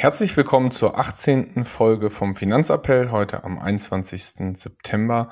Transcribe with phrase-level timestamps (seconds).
[0.00, 1.64] Herzlich willkommen zur 18.
[1.64, 4.56] Folge vom Finanzappell, heute am 21.
[4.56, 5.28] September.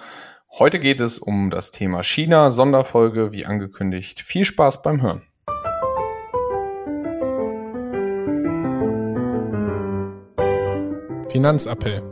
[0.59, 4.23] Heute geht es um das Thema China, Sonderfolge, wie angekündigt.
[4.23, 5.23] Viel Spaß beim Hören.
[11.29, 12.03] Finanzappell.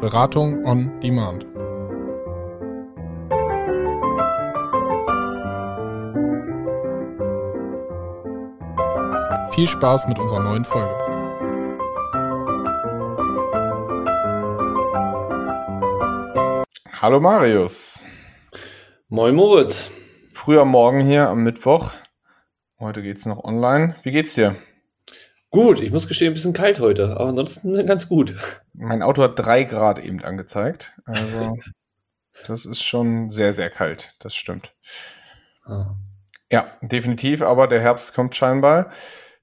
[0.00, 1.48] Beratung on Demand.
[9.58, 10.96] Viel Spaß mit unserer neuen Folge.
[16.92, 18.06] Hallo Marius.
[19.08, 19.90] Moin Moritz.
[20.30, 21.90] Früher Morgen hier am Mittwoch.
[22.78, 23.96] Heute geht's noch online.
[24.04, 24.54] Wie geht's dir?
[25.50, 28.36] Gut, ich muss gestehen, ein bisschen kalt heute, aber ansonsten ganz gut.
[28.74, 30.92] Mein Auto hat drei Grad eben angezeigt.
[31.04, 31.58] Also,
[32.46, 34.14] das ist schon sehr, sehr kalt.
[34.20, 34.72] Das stimmt.
[35.64, 35.96] Ah.
[36.48, 38.92] Ja, definitiv, aber der Herbst kommt scheinbar.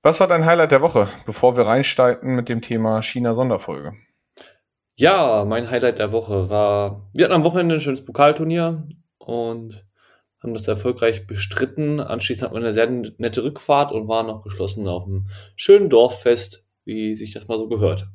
[0.05, 3.93] Was war dein Highlight der Woche, bevor wir reinsteigen mit dem Thema China-Sonderfolge?
[4.97, 9.83] Ja, mein Highlight der Woche war, wir hatten am Wochenende ein schönes Pokalturnier und
[10.43, 11.99] haben das erfolgreich bestritten.
[11.99, 15.25] Anschließend hatten wir eine sehr nette Rückfahrt und waren noch geschlossen auf einem
[15.55, 18.07] schönen Dorffest, wie sich das mal so gehört.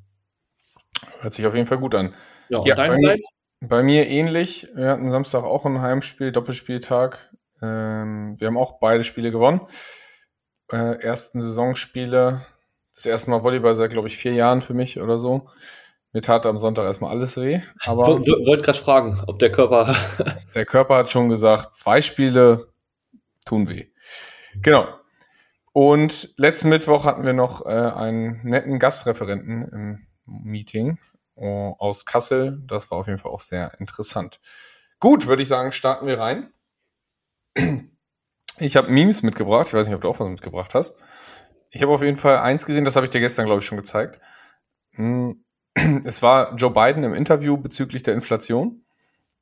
[1.18, 2.14] Hört sich auf jeden Fall gut an.
[2.50, 3.20] Ja, ja, dein bei, Highlight?
[3.62, 4.68] Mir, bei mir ähnlich.
[4.76, 7.32] Wir hatten Samstag auch ein Heimspiel, Doppelspieltag.
[7.60, 9.62] Ähm, wir haben auch beide Spiele gewonnen
[10.72, 12.46] äh, ersten Saisonspiele.
[12.94, 15.48] Das erste Mal Volleyball seit, glaube ich, vier Jahren für mich oder so.
[16.12, 17.60] Mir tat am Sonntag erstmal alles weh.
[17.84, 19.94] Aber wollte gerade fragen, ob der Körper.
[20.54, 22.68] der Körper hat schon gesagt, zwei Spiele
[23.44, 23.86] tun weh.
[24.56, 24.86] Genau.
[25.72, 30.98] Und letzten Mittwoch hatten wir noch äh, einen netten Gastreferenten im Meeting
[31.36, 32.60] uh, aus Kassel.
[32.66, 34.40] Das war auf jeden Fall auch sehr interessant.
[34.98, 36.52] Gut, würde ich sagen, starten wir rein.
[38.60, 39.68] Ich habe Memes mitgebracht.
[39.68, 41.02] Ich weiß nicht, ob du auch was mitgebracht hast.
[41.70, 43.78] Ich habe auf jeden Fall eins gesehen, das habe ich dir gestern, glaube ich, schon
[43.78, 44.20] gezeigt.
[44.92, 45.44] Hm,
[46.04, 48.84] es war Joe Biden im Interview bezüglich der Inflation.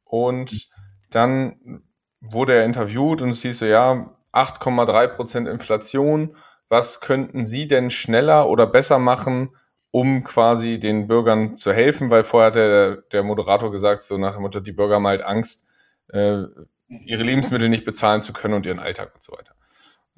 [0.05, 0.69] Und
[1.11, 1.83] dann
[2.21, 6.37] wurde er interviewt und es hieß so, ja, 8,3 Prozent Inflation.
[6.69, 9.57] Was könnten Sie denn schneller oder besser machen,
[9.91, 12.11] um quasi den Bürgern zu helfen?
[12.11, 15.25] Weil vorher hat der, der Moderator gesagt, so nach dem Motto, die Bürger haben halt
[15.25, 15.69] Angst,
[16.09, 16.43] äh,
[16.89, 19.55] ihre Lebensmittel nicht bezahlen zu können und ihren Alltag und so weiter.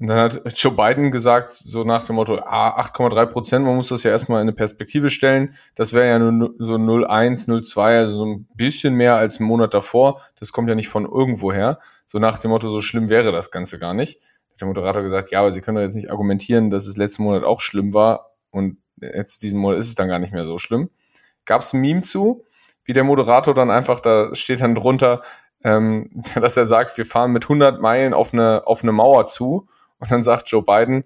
[0.01, 3.89] Und dann hat Joe Biden gesagt, so nach dem Motto, ah, 8,3 Prozent, man muss
[3.89, 5.53] das ja erstmal in eine Perspektive stellen.
[5.75, 9.75] Das wäre ja nur so 0,1, 0,2, also so ein bisschen mehr als einen Monat
[9.75, 10.19] davor.
[10.39, 11.79] Das kommt ja nicht von irgendwo her.
[12.07, 14.19] So nach dem Motto, so schlimm wäre das Ganze gar nicht.
[14.53, 17.21] Hat der Moderator gesagt, ja, aber Sie können doch jetzt nicht argumentieren, dass es letzten
[17.21, 20.57] Monat auch schlimm war und jetzt diesen Monat ist es dann gar nicht mehr so
[20.57, 20.89] schlimm.
[21.45, 22.43] Gab es ein Meme zu,
[22.85, 25.21] wie der Moderator dann einfach, da steht dann drunter,
[25.63, 29.67] ähm, dass er sagt, wir fahren mit 100 Meilen auf eine, auf eine Mauer zu.
[29.99, 31.03] Und dann sagt Joe Biden,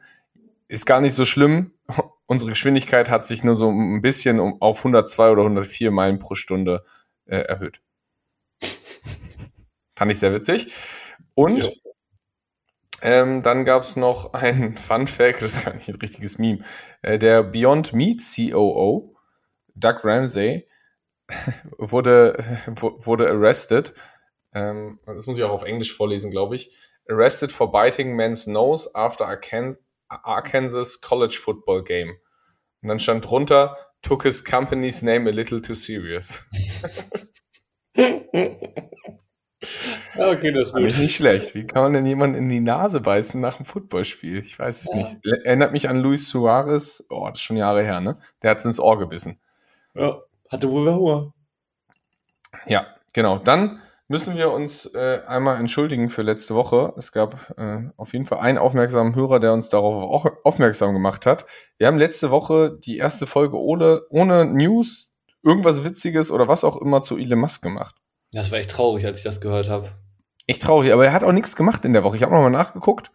[0.68, 1.74] ist gar nicht so schlimm.
[2.28, 6.36] Unsere Geschwindigkeit hat sich nur so ein bisschen um, auf 102 oder 104 Meilen pro
[6.36, 6.84] Stunde
[7.26, 7.82] äh, erhöht.
[9.96, 10.74] Fand ich sehr witzig.
[11.36, 11.70] Und
[13.02, 16.64] ähm, dann gab es noch ein Fun Fact, das ist gar nicht ein richtiges Meme.
[17.04, 19.16] Äh, der Beyond Meat COO,
[19.76, 20.68] Doug Ramsey,
[21.78, 22.44] wurde,
[22.76, 23.94] wurde arrested
[24.56, 26.76] ähm, das muss ich auch auf Englisch vorlesen, glaube ich.
[27.08, 32.18] Arrested for biting man's nose after Arkansas College Football Game.
[32.82, 36.44] Und dann stand drunter, took his company's name a little too serious.
[37.96, 38.60] okay,
[40.52, 41.54] das ist nicht schlecht.
[41.54, 44.40] Wie kann man denn jemanden in die Nase beißen nach einem Footballspiel?
[44.40, 44.96] Ich weiß es ja.
[44.96, 45.26] nicht.
[45.44, 47.06] Erinnert mich an Luis Suarez.
[47.10, 48.18] Oh, das ist schon Jahre her, ne?
[48.42, 49.42] Der hat es ins Ohr gebissen.
[49.94, 51.34] Ja, hatte wohl Hunger.
[52.68, 53.40] Ja, genau.
[53.40, 56.94] Dann müssen wir uns äh, einmal entschuldigen für letzte Woche.
[56.98, 61.26] Es gab äh, auf jeden Fall einen aufmerksamen Hörer, der uns darauf auch aufmerksam gemacht
[61.26, 61.46] hat.
[61.78, 65.14] Wir haben letzte Woche die erste Folge ohne, ohne News,
[65.44, 67.96] irgendwas Witziges oder was auch immer zu Elon Musk gemacht.
[68.32, 69.90] Das war echt traurig, als ich das gehört habe.
[70.48, 72.18] Echt traurig, aber er hat auch nichts gemacht in der Woche.
[72.18, 73.12] Ich habe nochmal nachgeguckt.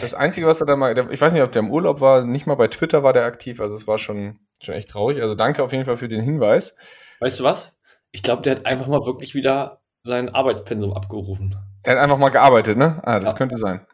[0.00, 2.46] Das Einzige, was er da mal, ich weiß nicht, ob der im Urlaub war, nicht
[2.46, 5.22] mal bei Twitter war der aktiv, also es war schon, schon echt traurig.
[5.22, 6.76] Also danke auf jeden Fall für den Hinweis.
[7.20, 7.78] Weißt du was?
[8.10, 11.56] Ich glaube, der hat einfach mal wirklich wieder sein Arbeitspensum abgerufen.
[11.82, 13.00] Er hat einfach mal gearbeitet, ne?
[13.02, 13.36] Ah, das ja.
[13.36, 13.86] könnte sein.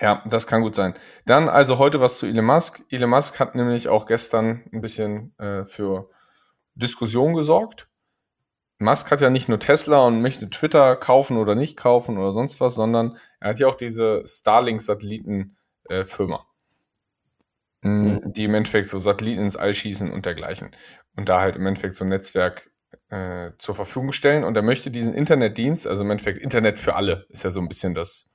[0.00, 0.94] Ja, das kann gut sein.
[1.26, 2.82] Dann also heute was zu Elon Musk.
[2.90, 6.08] Elon Musk hat nämlich auch gestern ein bisschen äh, für
[6.74, 7.88] Diskussion gesorgt.
[8.78, 12.60] Musk hat ja nicht nur Tesla und möchte Twitter kaufen oder nicht kaufen oder sonst
[12.60, 16.46] was, sondern er hat ja auch diese Starlink-Satelliten-Firma,
[17.84, 18.32] äh, mhm.
[18.32, 20.74] die im Endeffekt so Satelliten ins All schießen und dergleichen.
[21.14, 22.71] Und da halt im Endeffekt so ein Netzwerk
[23.12, 27.26] äh, zur Verfügung stellen und er möchte diesen Internetdienst, also im Endeffekt Internet für alle,
[27.28, 28.34] ist ja so ein bisschen das,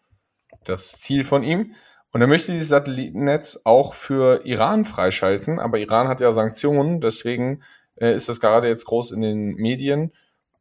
[0.65, 1.73] das Ziel von ihm.
[2.11, 7.63] Und er möchte dieses Satellitennetz auch für Iran freischalten, aber Iran hat ja Sanktionen, deswegen
[7.95, 10.13] äh, ist das gerade jetzt groß in den Medien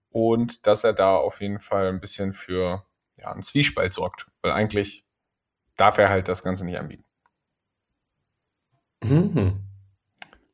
[0.08, 2.84] und dass er da auf jeden Fall ein bisschen für
[3.18, 5.04] ja, einen Zwiespalt sorgt, weil eigentlich
[5.76, 7.04] darf er halt das Ganze nicht anbieten.
[9.04, 9.60] Mhm.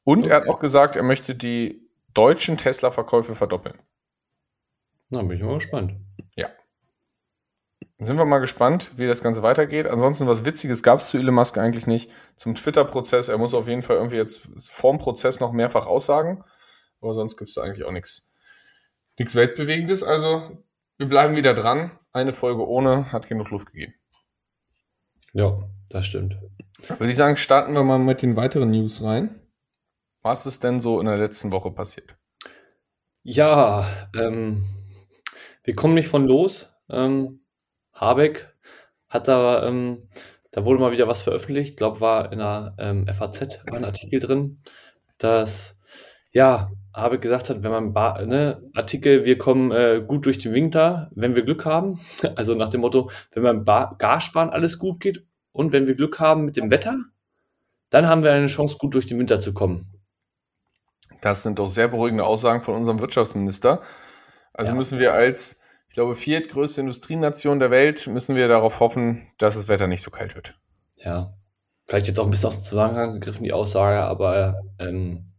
[0.03, 0.31] Und okay.
[0.31, 1.82] er hat auch gesagt, er möchte die
[2.15, 3.79] deutschen Tesla-Verkäufe verdoppeln.
[5.11, 5.95] Na, bin ich mal gespannt.
[6.37, 6.49] Ja.
[7.99, 9.87] Sind wir mal gespannt, wie das Ganze weitergeht.
[9.87, 12.11] Ansonsten, was Witziges gab es zu Elon Musk eigentlich nicht.
[12.37, 16.45] Zum Twitter-Prozess, er muss auf jeden Fall irgendwie jetzt vorm Prozess noch mehrfach aussagen.
[17.01, 18.33] Aber sonst gibt es da eigentlich auch nichts
[19.19, 20.03] nichts Weltbewegendes.
[20.03, 20.65] Also,
[20.99, 21.93] wir bleiben wieder dran.
[22.13, 23.95] Eine Folge ohne hat genug Luft gegeben.
[25.33, 25.59] Ja,
[25.89, 26.37] das stimmt.
[26.89, 29.42] Würde ich sagen, starten wir mal mit den weiteren News rein.
[30.23, 32.17] Was ist denn so in der letzten Woche passiert?
[33.25, 33.87] Ja,
[34.17, 34.65] ähm,
[35.65, 36.73] wir kommen nicht von los.
[36.89, 37.41] Ähm,
[37.93, 38.55] Habeck
[39.09, 40.09] hat da, ähm,
[40.53, 44.21] da wurde mal wieder was veröffentlicht, ich glaube, war in der ähm, FAZ ein Artikel
[44.21, 44.61] drin,
[45.19, 45.79] dass,
[46.33, 50.53] ja, Habeck gesagt hat, wenn man, ba ne, Artikel, wir kommen äh, gut durch den
[50.53, 51.99] Winter, wenn wir Glück haben,
[52.37, 55.95] also nach dem Motto, wenn beim ba Gas sparen alles gut geht und wenn wir
[55.95, 56.97] Glück haben mit dem Wetter,
[57.91, 59.92] dann haben wir eine Chance, gut durch den Winter zu kommen.
[61.23, 63.81] Das sind doch sehr beruhigende Aussagen von unserem Wirtschaftsminister.
[64.53, 64.77] Also ja.
[64.77, 69.69] müssen wir als ich glaube, viertgrößte Industrienation der Welt, müssen wir darauf hoffen, dass das
[69.69, 70.59] Wetter nicht so kalt wird.
[70.97, 71.35] Ja,
[71.87, 75.35] vielleicht jetzt auch ein bisschen aus dem Zusammenhang gegriffen, die Aussage, aber ähm,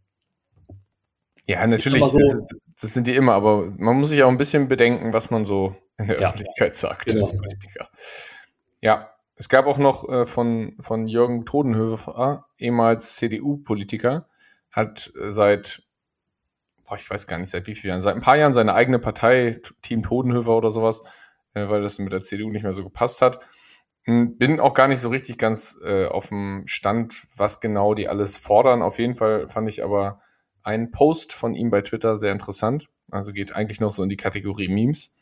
[1.46, 2.36] ja, natürlich, so, das,
[2.80, 5.74] das, sind die immer, aber man muss sich auch ein bisschen bedenken, was man so
[5.98, 7.24] in der ja, Öffentlichkeit sagt genau.
[7.24, 7.88] als Politiker.
[8.80, 14.28] Ja, es gab auch noch äh, von, von Jürgen Todenhöfer, ehemals CDU-Politiker,
[14.74, 15.82] hat äh, seit
[16.86, 18.98] boah, ich weiß gar nicht seit wie vielen Jahren, seit ein paar Jahren seine eigene
[18.98, 21.04] Partei, Team Todenhöfer oder sowas,
[21.54, 23.40] äh, weil das mit der CDU nicht mehr so gepasst hat.
[24.04, 28.08] Hm, bin auch gar nicht so richtig ganz äh, auf dem Stand, was genau die
[28.08, 28.82] alles fordern.
[28.82, 30.20] Auf jeden Fall fand ich aber
[30.62, 32.88] einen Post von ihm bei Twitter sehr interessant.
[33.10, 35.16] Also geht eigentlich noch so in die Kategorie Memes.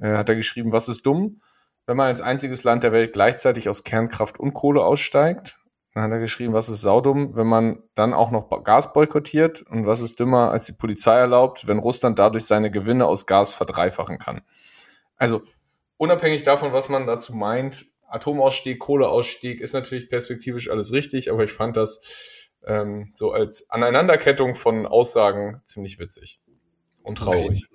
[0.00, 1.40] Äh, hat er geschrieben, was ist dumm,
[1.86, 5.58] wenn man als einziges Land der Welt gleichzeitig aus Kernkraft und Kohle aussteigt?
[5.96, 9.86] Dann hat er geschrieben, was ist saudum, wenn man dann auch noch Gas boykottiert und
[9.86, 14.18] was ist dümmer, als die Polizei erlaubt, wenn Russland dadurch seine Gewinne aus Gas verdreifachen
[14.18, 14.42] kann.
[15.16, 15.40] Also
[15.96, 21.52] unabhängig davon, was man dazu meint, Atomausstieg, Kohleausstieg ist natürlich perspektivisch alles richtig, aber ich
[21.54, 22.02] fand das
[22.66, 26.42] ähm, so als Aneinanderkettung von Aussagen ziemlich witzig
[27.02, 27.66] und traurig.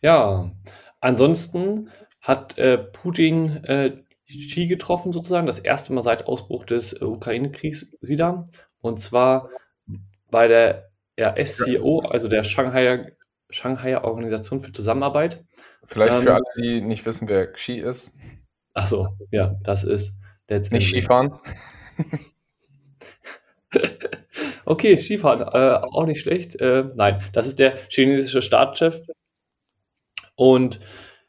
[0.00, 0.50] Ja,
[0.98, 7.04] ansonsten hat äh, Putin äh, Xi getroffen, sozusagen, das erste Mal seit Ausbruch des äh,
[7.04, 8.44] Ukraine-Kriegs wieder.
[8.80, 9.50] Und zwar
[10.30, 13.12] bei der ja, SCO, also der Shanghai,
[13.48, 15.44] Shanghai Organisation für Zusammenarbeit.
[15.84, 18.14] Vielleicht ähm, für alle, die nicht wissen, wer Xi ist.
[18.74, 20.18] Ach so, ja, das ist
[20.50, 21.38] Nicht Skifahren.
[24.66, 26.60] okay, Skifahren, äh, auch nicht schlecht.
[26.60, 29.00] Äh, nein, das ist der chinesische Staatschef.
[30.34, 30.80] Und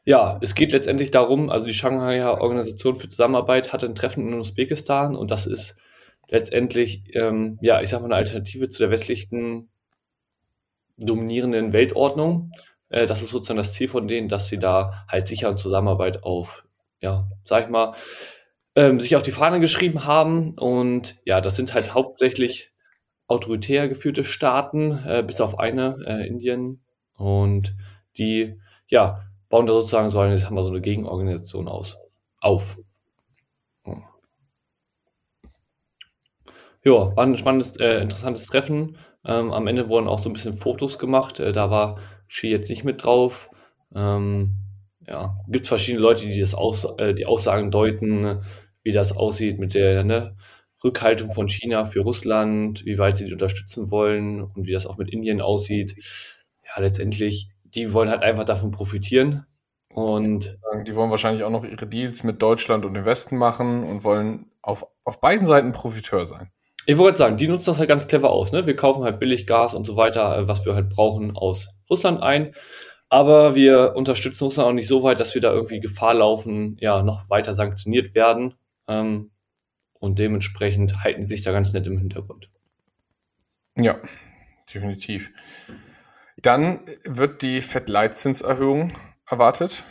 [0.08, 4.40] ja, es geht letztendlich darum, also die Shanghai Organisation für Zusammenarbeit hatte ein Treffen in
[4.40, 5.78] Usbekistan und das ist
[6.30, 9.70] letztendlich, ähm, ja, ich sag mal, eine Alternative zu der westlichen
[10.96, 12.54] dominierenden Weltordnung.
[12.88, 16.24] Äh, das ist sozusagen das Ziel von denen, dass sie da halt sicher und Zusammenarbeit
[16.24, 16.66] auf,
[17.02, 17.94] ja, sag ich mal,
[18.76, 20.54] ähm, sich auf die Fahne geschrieben haben.
[20.54, 22.72] Und ja, das sind halt hauptsächlich
[23.28, 26.82] autoritär geführte Staaten, äh, bis auf eine, äh, Indien.
[27.18, 27.76] Und
[28.18, 31.98] die, ja, bauen da sozusagen so eine, haben wir so eine Gegenorganisation aus,
[32.40, 32.78] auf.
[36.84, 38.98] Ja, war ein spannendes, äh, interessantes Treffen.
[39.26, 41.40] Ähm, am Ende wurden auch so ein bisschen Fotos gemacht.
[41.40, 43.50] Äh, da war Ski jetzt nicht mit drauf.
[43.94, 44.56] Ähm,
[45.06, 48.42] ja, gibt es verschiedene Leute, die das aus, äh, die Aussagen deuten,
[48.84, 50.38] wie das aussieht mit der ne,
[50.84, 54.98] Rückhaltung von China für Russland, wie weit sie die unterstützen wollen und wie das auch
[54.98, 55.96] mit Indien aussieht.
[56.66, 59.46] Ja, letztendlich die wollen halt einfach davon profitieren.
[59.94, 64.04] Und die wollen wahrscheinlich auch noch ihre Deals mit Deutschland und dem Westen machen und
[64.04, 66.52] wollen auf, auf beiden Seiten Profiteur sein.
[66.86, 68.52] Ich wollte sagen, die nutzen das halt ganz clever aus.
[68.52, 68.66] Ne?
[68.66, 72.22] Wir kaufen halt billig Gas und so weiter, äh, was wir halt brauchen, aus Russland
[72.22, 72.54] ein.
[73.10, 77.02] Aber wir unterstützen Russland auch nicht so weit, dass wir da irgendwie Gefahr laufen, ja,
[77.02, 78.54] noch weiter sanktioniert werden.
[78.88, 79.32] Ähm,
[79.94, 82.50] und dementsprechend halten sich da ganz nett im Hintergrund.
[83.78, 83.98] Ja,
[84.74, 85.32] definitiv.
[86.38, 88.94] Dann wird die Fettleitzinserhöhung
[89.26, 89.84] erwartet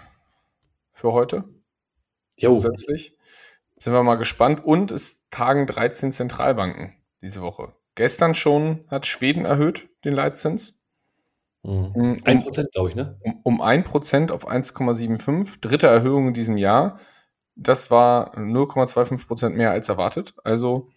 [0.92, 1.44] für heute.
[2.38, 2.56] Jo.
[2.56, 3.16] Zusätzlich.
[3.78, 4.64] Sind wir mal gespannt.
[4.64, 7.74] Und es tagen 13 Zentralbanken diese Woche.
[7.94, 10.82] Gestern schon hat Schweden erhöht den Leitzins.
[11.62, 11.92] Mhm.
[11.94, 13.18] Um, ein Prozent, glaube ich, ne?
[13.20, 15.60] Um, um 1% auf 1,75.
[15.60, 17.00] Dritte Erhöhung in diesem Jahr.
[17.56, 20.34] Das war 0,25 Prozent mehr als erwartet.
[20.44, 20.90] Also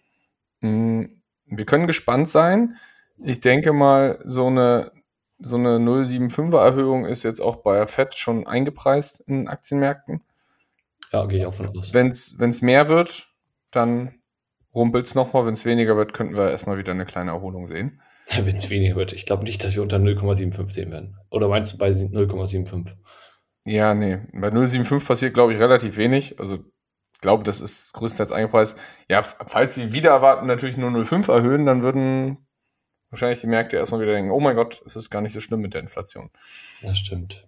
[0.60, 1.08] mh,
[1.46, 2.76] wir können gespannt sein.
[3.18, 4.92] Ich denke mal, so eine,
[5.40, 10.22] so eine 0,75er Erhöhung ist jetzt auch bei FED schon eingepreist in Aktienmärkten.
[11.12, 11.92] Ja, gehe ich auch von aus.
[11.92, 13.28] Wenn es mehr wird,
[13.70, 14.14] dann
[14.74, 15.46] rumpelt es nochmal.
[15.46, 18.00] Wenn es weniger wird, könnten wir erstmal wieder eine kleine Erholung sehen.
[18.28, 19.12] Wenn es weniger wird.
[19.12, 21.16] Ich glaube nicht, dass wir unter 0,75 sehen werden.
[21.30, 22.92] Oder meinst du bei 0,75?
[23.64, 24.18] Ja, nee.
[24.32, 26.38] Bei 0,75 passiert, glaube ich, relativ wenig.
[26.38, 26.58] Also
[27.12, 28.80] ich glaube, das ist größtenteils eingepreist.
[29.08, 32.46] Ja, falls sie wieder erwarten, natürlich nur 0,5 erhöhen, dann würden
[33.10, 35.60] wahrscheinlich die Märkte erstmal wieder denken, oh mein Gott, es ist gar nicht so schlimm
[35.60, 36.30] mit der Inflation.
[36.82, 37.46] Das stimmt.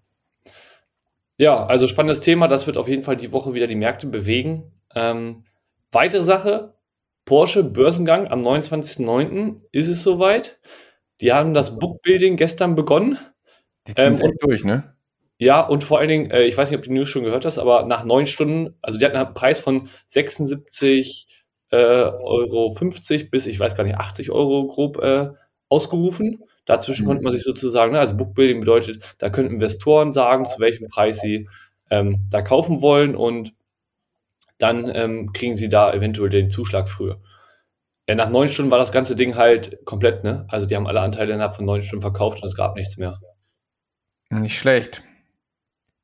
[1.38, 2.48] Ja, also spannendes Thema.
[2.48, 4.72] Das wird auf jeden Fall die Woche wieder die Märkte bewegen.
[4.94, 5.44] Ähm,
[5.90, 6.74] weitere Sache,
[7.24, 9.62] Porsche Börsengang am 29.09.
[9.72, 10.58] ist es soweit.
[11.20, 13.18] Die haben das Bookbuilding gestern begonnen.
[13.86, 14.94] Die ziehen es ähm, durch, ne?
[15.38, 17.44] Ja, und vor allen Dingen, äh, ich weiß nicht, ob du die News schon gehört
[17.44, 21.26] hast, aber nach neun Stunden, also die hatten einen Preis von 76
[21.70, 25.30] äh, Euro 50 bis, ich weiß gar nicht, 80 Euro grob äh,
[25.72, 26.44] ausgerufen.
[26.66, 27.08] Dazwischen mhm.
[27.08, 31.20] konnte man sich sozusagen, ne, also Bookbuilding bedeutet, da können Investoren sagen, zu welchem Preis
[31.20, 31.48] sie
[31.90, 33.54] ähm, da kaufen wollen und
[34.58, 37.20] dann ähm, kriegen sie da eventuell den Zuschlag früher.
[38.08, 40.44] Ja, nach neun Stunden war das ganze Ding halt komplett, ne?
[40.48, 43.20] Also die haben alle Anteile innerhalb von neun Stunden verkauft und es gab nichts mehr.
[44.30, 45.02] Nicht schlecht.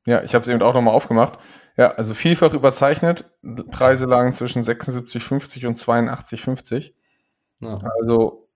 [0.05, 1.39] Ja, ich habe es eben auch nochmal aufgemacht.
[1.77, 3.25] Ja, also vielfach überzeichnet.
[3.71, 6.93] Preise lagen zwischen 76,50 und 82,50.
[7.61, 7.81] Ja.
[7.99, 8.48] Also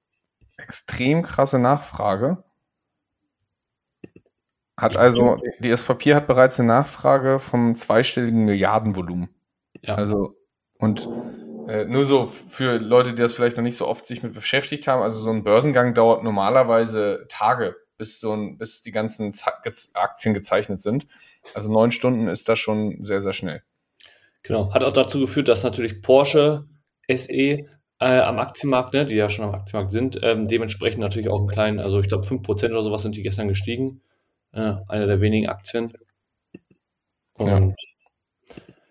[0.57, 2.43] extrem krasse Nachfrage.
[4.77, 9.29] Hat also, die, das Papier hat bereits eine Nachfrage vom zweistelligen Milliardenvolumen.
[9.81, 9.95] Ja.
[9.95, 10.35] Also,
[10.79, 11.07] und
[11.67, 14.87] äh, nur so für Leute, die das vielleicht noch nicht so oft sich mit beschäftigt
[14.87, 19.33] haben, also so ein Börsengang dauert normalerweise Tage, bis so ein, bis die ganzen
[19.93, 21.05] Aktien gezeichnet sind.
[21.53, 23.61] Also neun Stunden ist das schon sehr, sehr schnell.
[24.41, 24.73] Genau.
[24.73, 26.65] Hat auch dazu geführt, dass natürlich Porsche
[27.09, 27.65] SE
[28.03, 31.47] äh, am Aktienmarkt, ne, die ja schon am Aktienmarkt sind, ähm, dementsprechend natürlich auch einen
[31.47, 34.01] kleinen, also ich glaube 5% oder sowas sind die gestern gestiegen.
[34.51, 35.91] Äh, einer der wenigen Aktien.
[37.33, 37.75] Und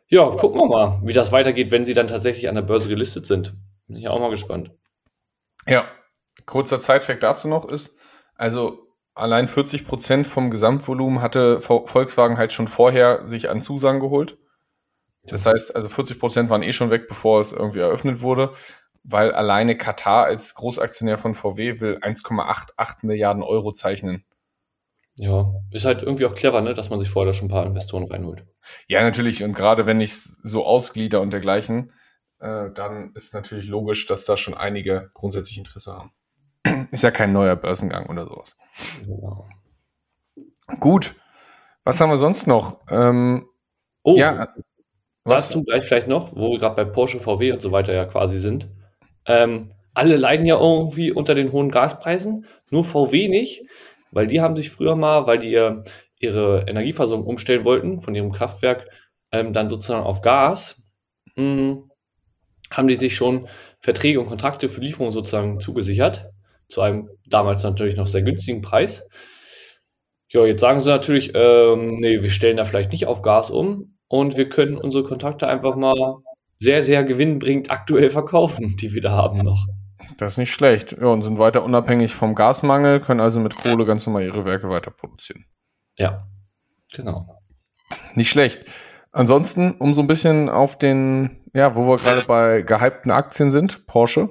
[0.08, 0.24] ja.
[0.24, 3.26] ja, gucken wir mal, wie das weitergeht, wenn sie dann tatsächlich an der Börse gelistet
[3.26, 3.54] sind.
[3.86, 4.70] Bin ich auch mal gespannt.
[5.66, 5.86] Ja,
[6.46, 7.98] kurzer Zeitfact dazu noch ist,
[8.36, 14.38] also allein 40 Prozent vom Gesamtvolumen hatte Volkswagen halt schon vorher sich an Zusagen geholt.
[15.24, 18.52] Das heißt, also 40 Prozent waren eh schon weg, bevor es irgendwie eröffnet wurde,
[19.04, 24.24] weil alleine Katar als Großaktionär von VW will 1,88 Milliarden Euro zeichnen.
[25.16, 28.10] Ja, ist halt irgendwie auch clever, ne, dass man sich vorher schon ein paar Investoren
[28.10, 28.46] reinholt.
[28.88, 29.42] Ja, natürlich.
[29.42, 31.92] Und gerade wenn ich so ausglieder und dergleichen,
[32.38, 36.12] äh, dann ist natürlich logisch, dass da schon einige grundsätzlich Interesse haben.
[36.90, 38.56] Ist ja kein neuer Börsengang oder sowas.
[39.04, 39.48] Genau.
[40.80, 41.14] Gut.
[41.84, 42.80] Was haben wir sonst noch?
[42.88, 43.48] Ähm,
[44.04, 44.48] oh, ja,
[45.24, 48.04] was dazu gleich vielleicht noch, wo wir gerade bei Porsche, VW und so weiter ja
[48.04, 48.68] quasi sind.
[49.26, 53.62] Ähm, alle leiden ja irgendwie unter den hohen Gaspreisen, nur VW nicht,
[54.10, 55.84] weil die haben sich früher mal, weil die ihr,
[56.18, 58.88] ihre Energieversorgung umstellen wollten von ihrem Kraftwerk
[59.32, 60.80] ähm, dann sozusagen auf Gas,
[61.36, 61.90] mh, hm,
[62.70, 63.48] haben die sich schon
[63.80, 66.30] Verträge und Kontrakte für Lieferungen sozusagen zugesichert
[66.68, 69.06] zu einem damals natürlich noch sehr günstigen Preis.
[70.30, 73.98] Ja, jetzt sagen sie natürlich, ähm, nee, wir stellen da vielleicht nicht auf Gas um
[74.08, 76.22] und wir können unsere Kontakte einfach mal
[76.62, 79.66] sehr, sehr gewinnbringend aktuell verkaufen, die wir da haben noch.
[80.16, 80.92] Das ist nicht schlecht.
[80.92, 84.68] Ja, und sind weiter unabhängig vom Gasmangel, können also mit Kohle ganz normal ihre Werke
[84.68, 85.44] weiter produzieren.
[85.96, 86.28] Ja,
[86.94, 87.40] genau.
[88.14, 88.64] Nicht schlecht.
[89.10, 93.86] Ansonsten, um so ein bisschen auf den, ja, wo wir gerade bei gehypten Aktien sind,
[93.86, 94.30] Porsche.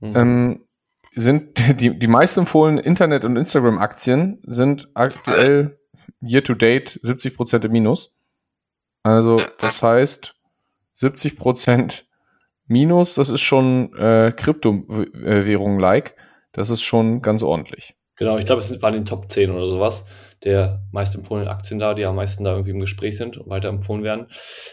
[0.00, 0.16] Mhm.
[0.16, 0.64] Ähm,
[1.12, 5.78] sind die, die meisten empfohlenen Internet- und Instagram-Aktien sind aktuell
[6.20, 8.14] year to date 70 Prozent im Minus.
[9.02, 10.33] Also, das heißt,
[10.94, 12.06] 70 Prozent
[12.66, 16.16] Minus, das ist schon äh, Kryptowährung-like.
[16.52, 17.94] Das ist schon ganz ordentlich.
[18.16, 20.06] Genau, ich glaube, es waren die Top 10 oder sowas
[20.44, 23.68] der meist empfohlenen Aktien da, die am meisten da irgendwie im Gespräch sind und weiter
[23.68, 24.26] empfohlen werden.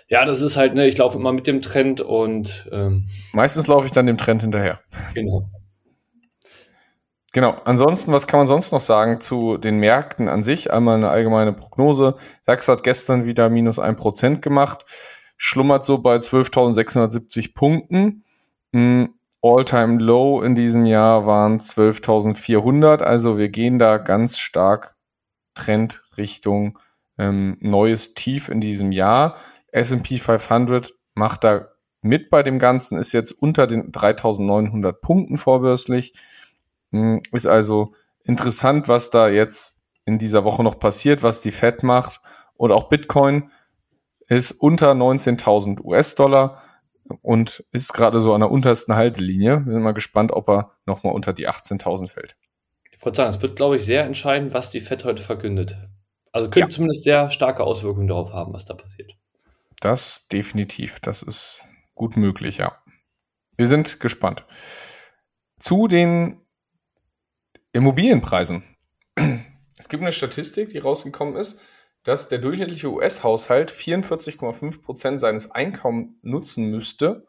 [0.08, 3.86] Ja, das ist halt, ne, ich laufe immer mit dem Trend und ähm, meistens laufe
[3.86, 4.80] ich dann dem Trend hinterher.
[5.14, 5.46] Genau.
[7.34, 7.56] Genau.
[7.64, 10.72] Ansonsten, was kann man sonst noch sagen zu den Märkten an sich?
[10.72, 12.16] Einmal eine allgemeine Prognose.
[12.46, 14.84] DAX hat gestern wieder minus ein Prozent gemacht,
[15.44, 18.24] schlummert so bei 12.670 Punkten.
[18.74, 19.06] Mm,
[19.42, 23.02] All-time Low in diesem Jahr waren 12.400.
[23.02, 24.96] Also wir gehen da ganz stark
[25.56, 26.78] Trend Richtung
[27.18, 29.36] ähm, neues Tief in diesem Jahr.
[29.72, 31.70] S&P 500 macht da
[32.04, 36.14] mit bei dem Ganzen, ist jetzt unter den 3.900 Punkten vorbörslich.
[36.92, 41.82] Hm, ist also interessant, was da jetzt in dieser Woche noch passiert, was die Fed
[41.82, 42.22] macht
[42.54, 43.50] und auch Bitcoin
[44.38, 46.62] ist unter 19.000 US-Dollar
[47.22, 49.66] und ist gerade so an der untersten Haltelinie.
[49.66, 52.38] Wir sind mal gespannt, ob er nochmal unter die 18.000 fällt.
[52.92, 55.78] Ich wollte sagen, es wird, glaube ich, sehr entscheidend, was die FED heute verkündet.
[56.32, 56.76] Also könnte ja.
[56.76, 59.12] zumindest sehr starke Auswirkungen darauf haben, was da passiert.
[59.82, 61.02] Das definitiv.
[61.02, 62.78] Das ist gut möglich, ja.
[63.58, 64.46] Wir sind gespannt.
[65.60, 66.40] Zu den
[67.74, 68.64] Immobilienpreisen.
[69.78, 71.62] Es gibt eine Statistik, die rausgekommen ist,
[72.04, 77.28] dass der durchschnittliche US-Haushalt 44,5 Prozent seines Einkommens nutzen müsste,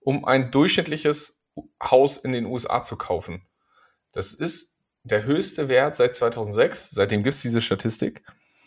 [0.00, 1.42] um ein durchschnittliches
[1.82, 3.46] Haus in den USA zu kaufen.
[4.12, 6.90] Das ist der höchste Wert seit 2006.
[6.90, 8.22] Seitdem gibt es diese Statistik.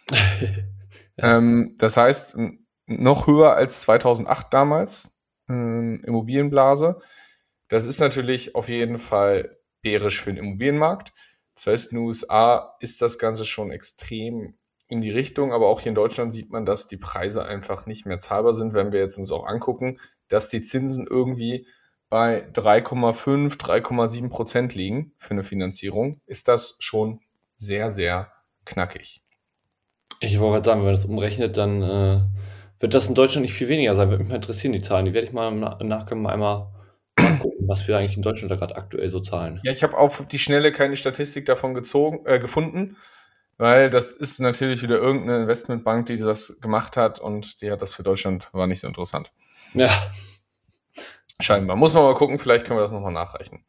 [1.17, 2.37] ähm, das heißt,
[2.85, 5.17] noch höher als 2008 damals,
[5.49, 6.99] ähm, Immobilienblase.
[7.67, 11.11] Das ist natürlich auf jeden Fall bärisch für den Immobilienmarkt.
[11.55, 14.57] Das heißt, in den USA ist das Ganze schon extrem
[14.87, 18.05] in die Richtung, aber auch hier in Deutschland sieht man, dass die Preise einfach nicht
[18.05, 21.67] mehr zahlbar sind, wenn wir jetzt uns auch angucken, dass die Zinsen irgendwie
[22.09, 27.19] bei 3,5, 3,7 Prozent liegen für eine Finanzierung, ist das schon
[27.57, 28.31] sehr, sehr
[28.65, 29.21] knackig.
[30.19, 32.21] Ich wollte gerade sagen, wenn man das umrechnet, dann äh,
[32.79, 34.09] wird das in Deutschland nicht viel weniger sein.
[34.09, 35.05] Würde mich mal interessieren, die Zahlen.
[35.05, 36.67] Die werde ich mal im Nachgang mal einmal
[37.39, 39.59] gucken, was wir eigentlich in Deutschland da gerade aktuell so zahlen.
[39.63, 42.97] Ja, ich habe auf die Schnelle keine Statistik davon gezogen, äh, gefunden.
[43.57, 47.95] Weil das ist natürlich wieder irgendeine Investmentbank, die das gemacht hat und die hat das
[47.95, 49.31] für Deutschland, war nicht so interessant.
[49.73, 49.89] Ja.
[51.39, 51.75] Scheinbar.
[51.75, 53.65] Muss man mal gucken, vielleicht können wir das nochmal nachreichen.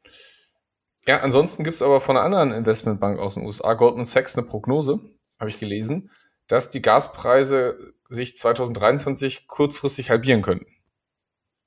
[1.06, 4.46] Ja, ansonsten gibt es aber von einer anderen Investmentbank aus den USA, Goldman Sachs, eine
[4.46, 5.00] Prognose,
[5.38, 6.10] habe ich gelesen,
[6.48, 10.66] dass die Gaspreise sich 2023 kurzfristig halbieren könnten.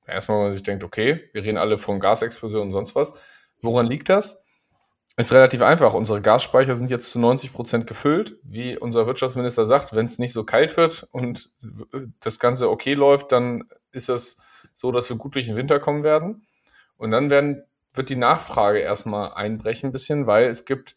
[0.05, 3.19] Erstmal, wenn man sich denkt, okay, wir reden alle von Gasexplosion und sonst was.
[3.61, 4.45] Woran liegt das?
[5.21, 5.93] Ist relativ einfach.
[5.93, 8.37] Unsere Gasspeicher sind jetzt zu 90 Prozent gefüllt.
[8.41, 11.51] Wie unser Wirtschaftsminister sagt, wenn es nicht so kalt wird und
[12.21, 14.41] das Ganze okay läuft, dann ist es
[14.73, 16.47] so, dass wir gut durch den Winter kommen werden.
[16.97, 17.61] Und dann werden,
[17.93, 20.96] wird die Nachfrage erstmal einbrechen ein bisschen, weil es gibt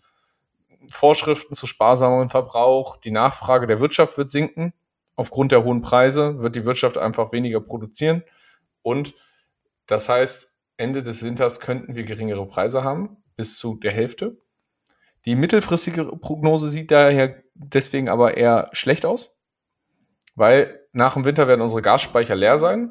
[0.88, 2.96] Vorschriften zu sparsamem Verbrauch.
[2.96, 4.72] Die Nachfrage der Wirtschaft wird sinken.
[5.16, 8.24] Aufgrund der hohen Preise wird die Wirtschaft einfach weniger produzieren.
[8.80, 9.12] Und
[9.86, 14.36] das heißt, Ende des Winters könnten wir geringere Preise haben bis zu der Hälfte.
[15.24, 19.40] Die mittelfristige Prognose sieht daher deswegen aber eher schlecht aus,
[20.34, 22.90] weil nach dem Winter werden unsere Gasspeicher leer sein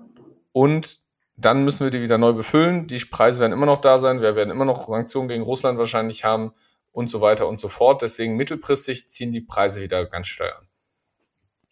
[0.51, 0.99] und
[1.35, 2.87] dann müssen wir die wieder neu befüllen.
[2.87, 4.21] Die Preise werden immer noch da sein.
[4.21, 6.53] Wir werden immer noch Sanktionen gegen Russland wahrscheinlich haben
[6.91, 8.01] und so weiter und so fort.
[8.01, 10.67] Deswegen mittelfristig ziehen die Preise wieder ganz steil an.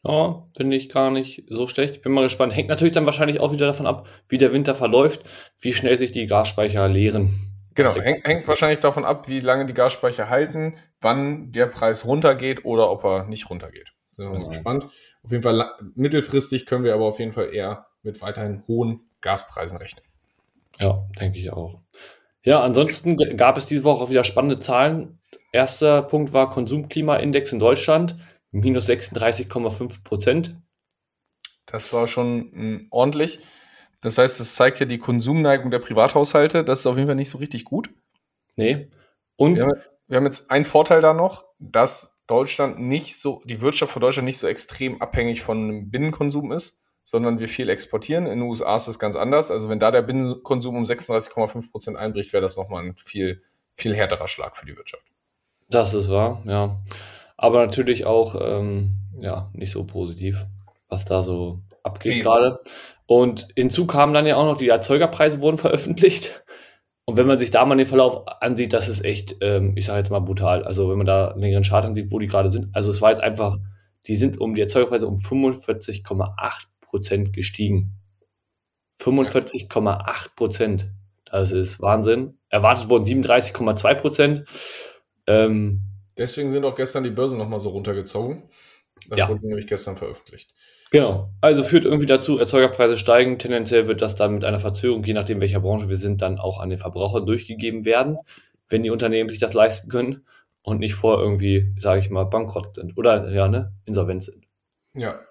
[0.03, 2.01] Ja, finde ich gar nicht so schlecht.
[2.01, 2.55] Bin mal gespannt.
[2.55, 5.21] Hängt natürlich dann wahrscheinlich auch wieder davon ab, wie der Winter verläuft,
[5.59, 7.50] wie schnell sich die Gasspeicher leeren.
[7.73, 12.65] Genau, hängt, hängt wahrscheinlich davon ab, wie lange die Gasspeicher halten, wann der Preis runtergeht
[12.65, 13.93] oder ob er nicht runtergeht.
[14.11, 14.45] Sind wir genau.
[14.45, 14.83] mal gespannt.
[15.23, 19.77] Auf jeden Fall mittelfristig können wir aber auf jeden Fall eher mit weiterhin hohen Gaspreisen
[19.77, 20.03] rechnen.
[20.79, 21.79] Ja, denke ich auch.
[22.43, 25.19] Ja, ansonsten gab es diese Woche auch wieder spannende Zahlen.
[25.53, 28.17] Erster Punkt war Konsumklimaindex in Deutschland,
[28.51, 30.55] minus 36,5 Prozent.
[31.65, 33.39] Das war schon hm, ordentlich.
[34.01, 36.63] Das heißt, es zeigt ja die Konsumneigung der Privathaushalte.
[36.63, 37.89] Das ist auf jeden Fall nicht so richtig gut.
[38.55, 38.89] Nee.
[39.35, 43.61] Und wir haben, wir haben jetzt einen Vorteil da noch, dass Deutschland nicht so, die
[43.61, 48.25] Wirtschaft von Deutschland nicht so extrem abhängig von einem Binnenkonsum ist, sondern wir viel exportieren.
[48.25, 49.51] In den USA ist es ganz anders.
[49.51, 53.43] Also wenn da der Binnenkonsum um 36,5 Prozent einbricht, wäre das nochmal ein viel,
[53.75, 55.05] viel härterer Schlag für die Wirtschaft.
[55.69, 56.77] Das ist wahr, ja.
[57.37, 60.45] Aber natürlich auch, ähm, ja, nicht so positiv,
[60.89, 62.59] was da so abgeht gerade.
[63.11, 66.45] Und hinzu kamen dann ja auch noch, die Erzeugerpreise wurden veröffentlicht.
[67.03, 69.97] Und wenn man sich da mal den Verlauf ansieht, das ist echt, ähm, ich sage
[69.97, 70.63] jetzt mal brutal.
[70.63, 73.09] Also wenn man da einen längeren Chart ansieht, wo die gerade sind, also es war
[73.09, 73.57] jetzt einfach,
[74.07, 77.97] die sind um die Erzeugerpreise um 45,8 Prozent gestiegen.
[79.01, 80.89] 45,8 Prozent.
[81.25, 82.37] Das ist Wahnsinn.
[82.47, 84.45] Erwartet wurden 37,2 Prozent.
[85.27, 85.81] Ähm,
[86.17, 88.43] Deswegen sind auch gestern die Börsen nochmal so runtergezogen.
[89.09, 89.27] Das ja.
[89.27, 90.53] wurde nämlich gestern veröffentlicht.
[90.91, 91.29] Genau.
[91.39, 93.39] Also führt irgendwie dazu, Erzeugerpreise steigen.
[93.39, 96.59] Tendenziell wird das dann mit einer Verzögerung, je nachdem welcher Branche wir sind, dann auch
[96.59, 98.17] an den Verbraucher durchgegeben werden,
[98.67, 100.25] wenn die Unternehmen sich das leisten können
[100.63, 104.45] und nicht vor irgendwie, sage ich mal, bankrott sind oder ja, ne, insolvent sind.
[104.93, 105.21] Ja,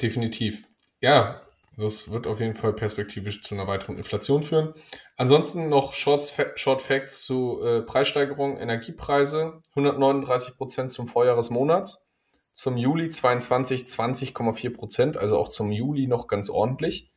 [0.00, 0.62] definitiv.
[1.00, 1.42] Ja,
[1.76, 4.74] das wird auf jeden Fall perspektivisch zu einer weiteren Inflation führen.
[5.16, 12.06] Ansonsten noch Short, Short Facts zu äh, Preissteigerung, Energiepreise, 139 Prozent zum Vorjahresmonats
[12.60, 17.10] zum Juli 22 20,4 Prozent, also auch zum Juli noch ganz ordentlich.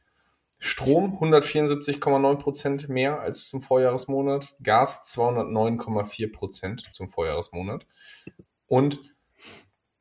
[0.58, 4.56] Strom 174,9 Prozent mehr als zum Vorjahresmonat.
[4.64, 7.86] Gas 209,4 Prozent zum Vorjahresmonat.
[8.68, 9.02] Und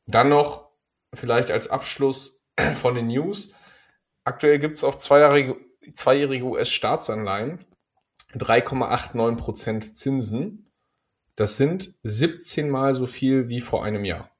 [0.06, 0.70] dann noch
[1.12, 3.52] vielleicht als Abschluss von den News.
[4.22, 5.56] aktuell gibt es auf zweijährige,
[5.92, 7.64] zweijährige US-Staatsanleihen
[8.34, 10.70] 3,89% Zinsen.
[11.34, 14.31] Das sind 17 mal so viel wie vor einem Jahr.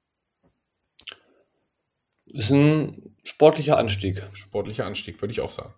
[2.33, 4.23] Ist ein sportlicher Anstieg.
[4.33, 5.75] Sportlicher Anstieg, würde ich auch sagen.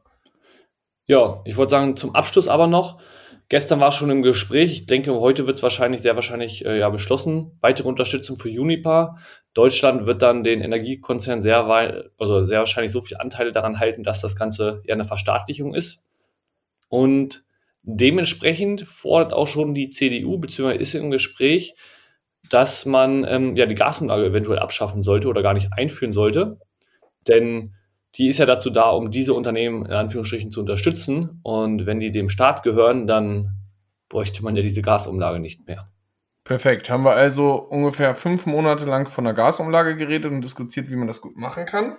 [1.06, 3.00] Ja, ich wollte sagen, zum Abschluss aber noch.
[3.48, 4.72] Gestern war es schon im Gespräch.
[4.72, 7.58] Ich denke, heute wird es wahrscheinlich, sehr wahrscheinlich äh, ja, beschlossen.
[7.60, 9.18] Weitere Unterstützung für Unipa.
[9.52, 11.66] Deutschland wird dann den Energiekonzern sehr,
[12.18, 16.02] also sehr wahrscheinlich so viele Anteile daran halten, dass das Ganze eher eine Verstaatlichung ist.
[16.88, 17.44] Und
[17.82, 21.74] dementsprechend fordert auch schon die CDU, beziehungsweise ist im Gespräch,
[22.50, 26.58] dass man ähm, ja die Gasumlage eventuell abschaffen sollte oder gar nicht einführen sollte.
[27.26, 27.74] Denn
[28.16, 31.40] die ist ja dazu da, um diese Unternehmen in Anführungsstrichen zu unterstützen.
[31.42, 33.50] Und wenn die dem Staat gehören, dann
[34.08, 35.90] bräuchte man ja diese Gasumlage nicht mehr.
[36.44, 36.90] Perfekt.
[36.90, 41.08] Haben wir also ungefähr fünf Monate lang von der Gasumlage geredet und diskutiert, wie man
[41.08, 41.96] das gut machen kann.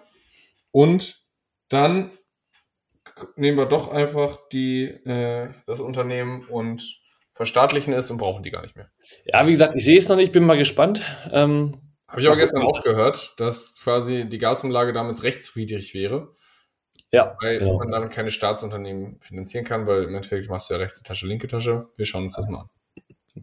[0.71, 1.23] Und
[1.69, 2.11] dann
[3.35, 7.01] nehmen wir doch einfach die, äh, das Unternehmen und
[7.35, 8.89] verstaatlichen es und brauchen die gar nicht mehr.
[9.25, 11.01] Ja, wie gesagt, ich sehe es noch nicht, bin mal gespannt.
[11.31, 16.29] Ähm, Habe ich aber gestern auch gehört, dass quasi die Gasumlage damit rechtswidrig wäre.
[17.11, 17.37] Ja.
[17.41, 17.77] Weil genau.
[17.77, 21.47] man damit keine Staatsunternehmen finanzieren kann, weil im Endeffekt machst du ja rechte Tasche, linke
[21.47, 21.87] Tasche.
[21.95, 22.69] Wir schauen uns das mal an.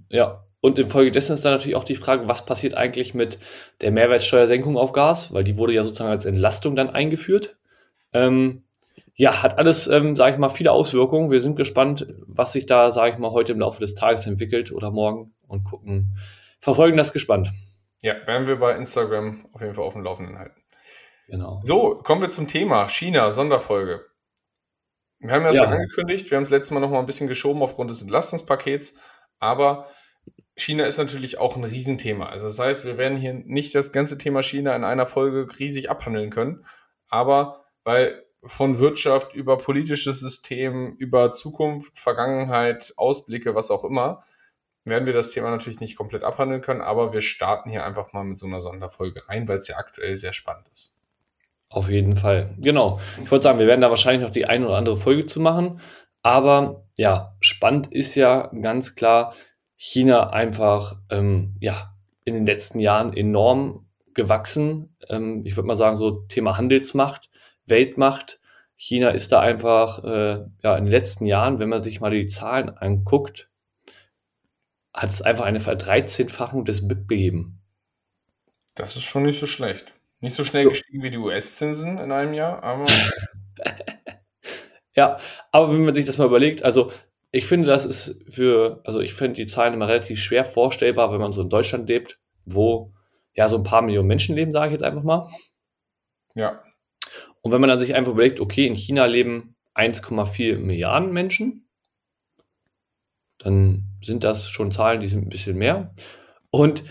[0.08, 3.38] Ja, und infolgedessen ist dann natürlich auch die Frage, was passiert eigentlich mit
[3.80, 7.56] der Mehrwertsteuersenkung auf Gas, weil die wurde ja sozusagen als Entlastung dann eingeführt.
[8.12, 8.64] Ähm,
[9.14, 11.30] ja, hat alles, ähm, sage ich mal, viele Auswirkungen.
[11.30, 14.72] Wir sind gespannt, was sich da, sage ich mal, heute im Laufe des Tages entwickelt
[14.72, 16.16] oder morgen und gucken,
[16.58, 17.50] verfolgen das gespannt.
[18.02, 20.60] Ja, werden wir bei Instagram auf jeden Fall auf dem Laufenden halten.
[21.28, 21.60] Genau.
[21.62, 24.06] So, kommen wir zum Thema China, Sonderfolge.
[25.20, 25.68] Wir haben ja das ja.
[25.68, 28.98] angekündigt, wir haben das letzte Mal noch mal ein bisschen geschoben aufgrund des Entlastungspakets,
[29.38, 29.88] aber
[30.56, 32.26] China ist natürlich auch ein Riesenthema.
[32.26, 35.90] Also das heißt, wir werden hier nicht das ganze Thema China in einer Folge riesig
[35.90, 36.66] abhandeln können,
[37.08, 44.22] aber weil von Wirtschaft über politisches System, über Zukunft, Vergangenheit, Ausblicke, was auch immer,
[44.84, 48.24] werden wir das Thema natürlich nicht komplett abhandeln können, aber wir starten hier einfach mal
[48.24, 50.98] mit so einer Sonderfolge rein, weil es ja aktuell sehr spannend ist.
[51.68, 52.54] Auf jeden Fall.
[52.58, 53.00] Genau.
[53.22, 55.80] Ich wollte sagen, wir werden da wahrscheinlich noch die eine oder andere Folge zu machen.
[56.22, 59.34] Aber ja, spannend ist ja ganz klar,
[59.76, 64.96] China einfach ähm, ja, in den letzten Jahren enorm gewachsen.
[65.08, 67.30] Ähm, ich würde mal sagen, so Thema Handelsmacht
[67.72, 68.40] Weltmacht.
[68.76, 72.26] China ist da einfach äh, ja, in den letzten Jahren, wenn man sich mal die
[72.26, 73.50] Zahlen anguckt,
[74.92, 77.60] hat es einfach eine Verdreizehnfachung des BIP gegeben.
[78.74, 79.92] Das ist schon nicht so schlecht.
[80.20, 82.86] Nicht so schnell gestiegen wie die US-Zinsen in einem Jahr, aber.
[84.94, 85.18] ja,
[85.50, 86.92] aber wenn man sich das mal überlegt, also
[87.32, 91.20] ich finde, das ist für, also ich finde die Zahlen immer relativ schwer vorstellbar, wenn
[91.20, 92.92] man so in Deutschland lebt, wo
[93.34, 95.28] ja so ein paar Millionen Menschen leben, sage ich jetzt einfach mal.
[96.34, 96.62] Ja.
[97.42, 101.68] Und wenn man dann sich einfach überlegt, okay, in China leben 1,4 Milliarden Menschen,
[103.38, 105.94] dann sind das schon Zahlen, die sind ein bisschen mehr.
[106.50, 106.84] Und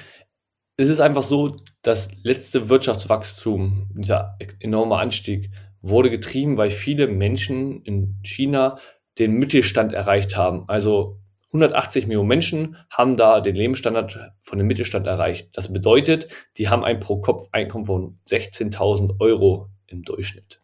[0.78, 7.82] es ist einfach so, das letzte Wirtschaftswachstum, dieser enorme Anstieg, wurde getrieben, weil viele Menschen
[7.84, 8.78] in China
[9.20, 10.68] den Mittelstand erreicht haben.
[10.68, 15.50] Also 180 Millionen Menschen haben da den Lebensstandard von dem Mittelstand erreicht.
[15.54, 20.62] Das bedeutet, die haben ein Pro-Kopf-Einkommen von 16.000 Euro im Durchschnitt.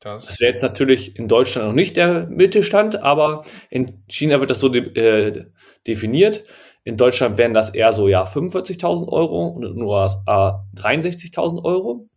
[0.00, 4.50] Das, das wäre jetzt natürlich in Deutschland noch nicht der Mittelstand, aber in China wird
[4.50, 5.46] das so de äh,
[5.86, 6.44] definiert.
[6.82, 12.10] In Deutschland wären das eher so ja 45.000 Euro und in den USA 63.000 Euro.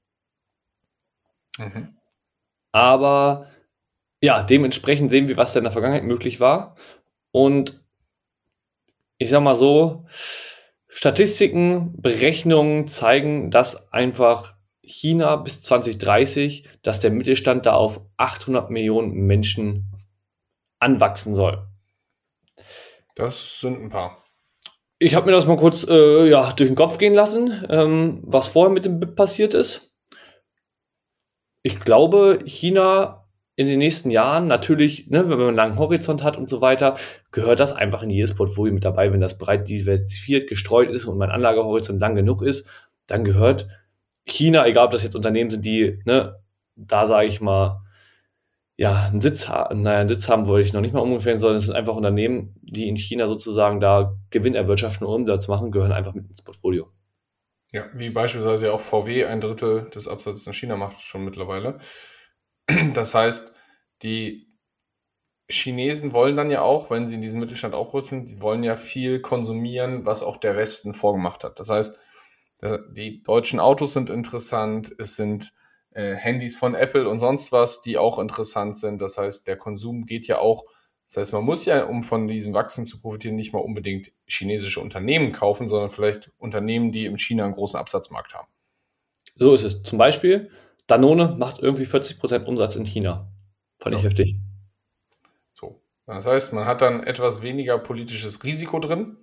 [1.57, 1.95] Mhm.
[2.73, 3.47] Aber
[4.21, 6.75] ja, dementsprechend sehen wir, was da in der Vergangenheit möglich war.
[7.31, 7.81] Und
[9.17, 10.05] ich sag mal so,
[10.89, 14.56] Statistiken, Berechnungen zeigen, dass einfach
[14.87, 19.91] China bis 2030, dass der Mittelstand da auf 800 Millionen Menschen
[20.79, 21.67] anwachsen soll.
[23.15, 24.23] Das sind ein paar.
[24.99, 28.47] Ich habe mir das mal kurz äh, ja, durch den Kopf gehen lassen, ähm, was
[28.47, 29.93] vorher mit dem BIP passiert ist.
[31.61, 36.37] Ich glaube, China in den nächsten Jahren natürlich, ne, wenn man einen langen Horizont hat
[36.37, 36.95] und so weiter,
[37.31, 39.11] gehört das einfach in jedes Portfolio mit dabei.
[39.11, 42.69] Wenn das breit diversifiziert, gestreut ist und mein Anlagehorizont lang genug ist,
[43.07, 43.67] dann gehört
[44.27, 46.39] China, egal ob das jetzt Unternehmen sind, die, ne,
[46.75, 47.81] da sage ich mal,
[48.75, 51.57] ja, einen Sitz haben, naja, einen Sitz haben wollte ich noch nicht mal ungefähr, sondern
[51.57, 55.91] es sind einfach Unternehmen, die in China sozusagen da Gewinn erwirtschaften und Umsatz machen, gehören
[55.91, 56.91] einfach mit ins Portfolio.
[57.71, 61.79] Ja, wie beispielsweise auch VW ein Drittel des Absatzes in China macht schon mittlerweile.
[62.93, 63.55] Das heißt,
[64.03, 64.47] die
[65.49, 68.75] Chinesen wollen dann ja auch, wenn sie in diesen Mittelstand auch rutschen, die wollen ja
[68.75, 71.59] viel konsumieren, was auch der Westen vorgemacht hat.
[71.59, 71.99] Das heißt,
[72.61, 75.53] die deutschen Autos sind interessant, es sind
[75.91, 79.01] äh, Handys von Apple und sonst was, die auch interessant sind.
[79.01, 80.65] Das heißt, der Konsum geht ja auch.
[81.05, 84.79] Das heißt, man muss ja, um von diesem Wachstum zu profitieren, nicht mal unbedingt chinesische
[84.79, 88.47] Unternehmen kaufen, sondern vielleicht Unternehmen, die in China einen großen Absatzmarkt haben.
[89.35, 89.81] So ist es.
[89.83, 90.51] Zum Beispiel,
[90.85, 93.31] Danone macht irgendwie 40% Umsatz in China.
[93.79, 93.99] Fand ja.
[93.99, 94.35] ich heftig.
[95.53, 95.81] So.
[96.05, 99.17] Das heißt, man hat dann etwas weniger politisches Risiko drin,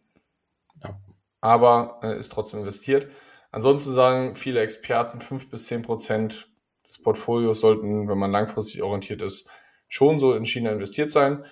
[0.83, 1.01] ja.
[1.41, 3.09] aber äh, ist trotzdem investiert.
[3.55, 6.49] Ansonsten sagen viele Experten, 5 bis 10 Prozent
[6.89, 9.49] des Portfolios sollten, wenn man langfristig orientiert ist,
[9.87, 11.45] schon so in China investiert sein.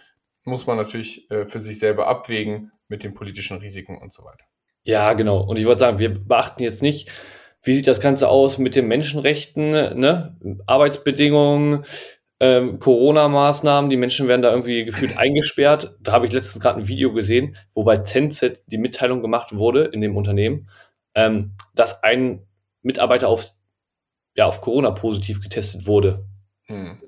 [0.42, 4.44] Muss man natürlich äh, für sich selber abwägen mit den politischen Risiken und so weiter.
[4.82, 5.42] Ja, genau.
[5.42, 7.08] Und ich würde sagen, wir beachten jetzt nicht,
[7.62, 10.36] wie sieht das Ganze aus mit den Menschenrechten, ne?
[10.66, 11.84] Arbeitsbedingungen,
[12.40, 15.94] ähm, Corona-Maßnahmen, die Menschen werden da irgendwie gefühlt eingesperrt.
[16.00, 19.84] Da habe ich letztens gerade ein Video gesehen, wo bei Tencent die Mitteilung gemacht wurde
[19.84, 20.68] in dem Unternehmen,
[21.14, 22.46] ähm, dass ein
[22.82, 23.52] Mitarbeiter auf,
[24.34, 26.24] ja, auf Corona positiv getestet wurde.
[26.66, 27.00] Hm.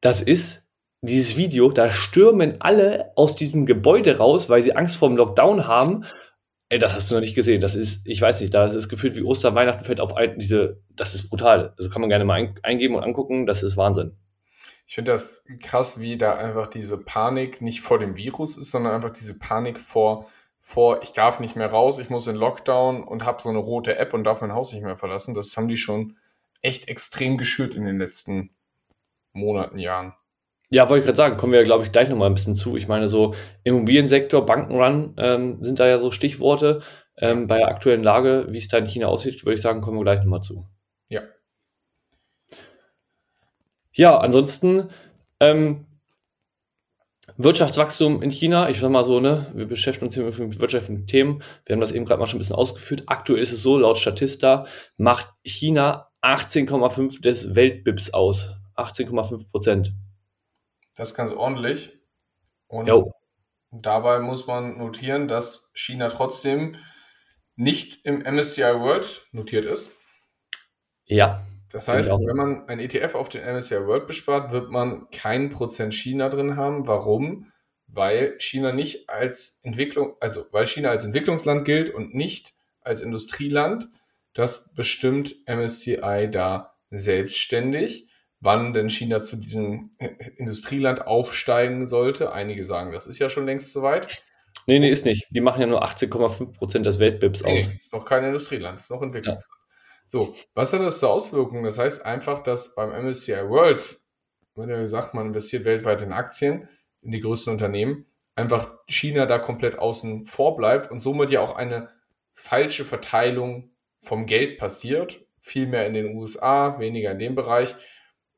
[0.00, 0.68] Das ist
[1.02, 5.66] dieses Video, da stürmen alle aus diesem Gebäude raus, weil sie Angst vor dem Lockdown
[5.66, 6.04] haben.
[6.70, 7.60] Ey, das hast du noch nicht gesehen.
[7.60, 10.80] Das ist, ich weiß nicht, das ist gefühlt wie Ostern, Weihnachten fällt auf ein, diese,
[10.90, 11.74] das ist brutal.
[11.76, 14.16] Also kann man gerne mal ein, eingeben und angucken, das ist Wahnsinn.
[14.86, 18.94] Ich finde das krass, wie da einfach diese Panik nicht vor dem Virus ist, sondern
[18.94, 20.30] einfach diese Panik vor,
[20.66, 23.98] vor ich darf nicht mehr raus, ich muss in Lockdown und habe so eine rote
[23.98, 25.34] App und darf mein Haus nicht mehr verlassen.
[25.34, 26.16] Das haben die schon
[26.62, 28.48] echt extrem geschürt in den letzten
[29.34, 30.14] Monaten, Jahren.
[30.70, 32.78] Ja, wollte ich gerade sagen, kommen wir, glaube ich, gleich nochmal ein bisschen zu.
[32.78, 36.80] Ich meine, so Immobiliensektor, Bankenrun ähm, sind da ja so Stichworte.
[37.18, 39.98] Ähm, bei der aktuellen Lage, wie es da in China aussieht, würde ich sagen, kommen
[39.98, 40.66] wir gleich nochmal zu.
[41.10, 41.20] Ja.
[43.92, 44.88] Ja, ansonsten
[45.40, 45.84] ähm,
[47.36, 51.42] Wirtschaftswachstum in China, ich sag mal so, ne, wir beschäftigen uns hier mit wirtschaftlichen Themen.
[51.66, 53.04] Wir haben das eben gerade mal schon ein bisschen ausgeführt.
[53.06, 54.66] Aktuell ist es so, laut Statista
[54.96, 58.54] macht China 18,5 des Weltbips aus.
[58.76, 59.92] 18,5 Prozent.
[60.96, 61.98] Das ist ganz ordentlich.
[62.68, 63.12] Und jo.
[63.70, 66.76] dabei muss man notieren, dass China trotzdem
[67.56, 69.96] nicht im MSCI World notiert ist.
[71.04, 71.42] Ja.
[71.74, 75.92] Das heißt, wenn man ein ETF auf den MSCI World bespart, wird man kein Prozent
[75.92, 76.86] China drin haben.
[76.86, 77.50] Warum?
[77.88, 83.88] Weil China nicht als Entwicklung, also weil China als Entwicklungsland gilt und nicht als Industrieland.
[84.34, 88.08] Das bestimmt MSCI da selbstständig.
[88.38, 89.90] Wann denn China zu diesem
[90.36, 92.32] Industrieland aufsteigen sollte?
[92.32, 94.22] Einige sagen, das ist ja schon längst soweit.
[94.68, 95.26] Nee, nee, ist nicht.
[95.30, 97.68] Die machen ja nur 18,5 Prozent des Weltbips nee, aus.
[97.68, 99.42] Nee, ist noch kein Industrieland, ist noch Entwicklungsland.
[99.42, 99.63] Ja.
[100.06, 101.64] So, was hat das zur Auswirkung?
[101.64, 104.00] Das heißt einfach, dass beim MSCI World,
[104.54, 106.68] wenn er sagt, man investiert weltweit in Aktien,
[107.02, 111.56] in die größten Unternehmen, einfach China da komplett außen vor bleibt und somit ja auch
[111.56, 111.90] eine
[112.34, 113.70] falsche Verteilung
[114.02, 115.24] vom Geld passiert.
[115.40, 117.74] Viel mehr in den USA, weniger in dem Bereich.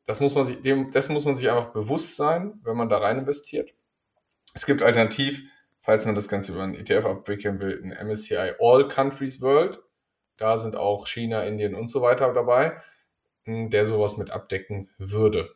[0.06, 2.98] Das muss man sich, dem, dessen muss man sich einfach bewusst sein, wenn man da
[2.98, 3.74] rein investiert.
[4.54, 5.42] Es gibt alternativ,
[5.82, 9.80] falls man das Ganze über einen ETF abwickeln will, ein MSCI All Countries World.
[10.36, 12.76] Da sind auch China, Indien und so weiter dabei,
[13.44, 15.54] hm, der sowas mit abdecken würde.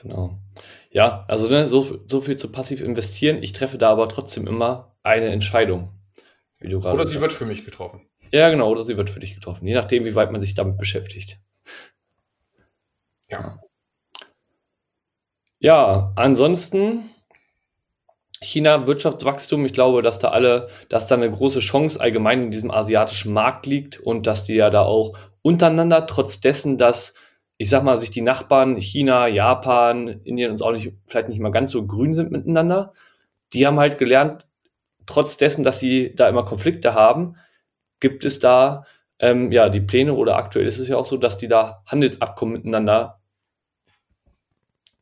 [0.00, 0.38] Genau.
[0.90, 3.42] Ja, also ne, so, so viel zu passiv investieren.
[3.42, 5.92] Ich treffe da aber trotzdem immer eine Entscheidung.
[6.58, 8.06] Wie du gerade oder sie wird für mich getroffen.
[8.32, 9.66] Ja, genau, oder sie wird für dich getroffen.
[9.66, 11.40] Je nachdem, wie weit man sich damit beschäftigt.
[13.28, 13.60] Ja.
[15.58, 17.02] Ja, ansonsten
[18.42, 22.70] China Wirtschaftswachstum, ich glaube, dass da alle, dass da eine große Chance allgemein in diesem
[22.70, 27.14] asiatischen Markt liegt und dass die ja da auch untereinander, trotz dessen, dass,
[27.58, 31.52] ich sag mal, sich die Nachbarn China, Japan, Indien uns auch nicht, vielleicht nicht mal
[31.52, 32.94] ganz so grün sind miteinander,
[33.52, 34.46] die haben halt gelernt,
[35.04, 37.36] trotz dessen, dass sie da immer Konflikte haben,
[38.00, 38.86] gibt es da
[39.18, 42.54] ähm, ja die Pläne oder aktuell ist es ja auch so, dass die da Handelsabkommen
[42.54, 43.19] miteinander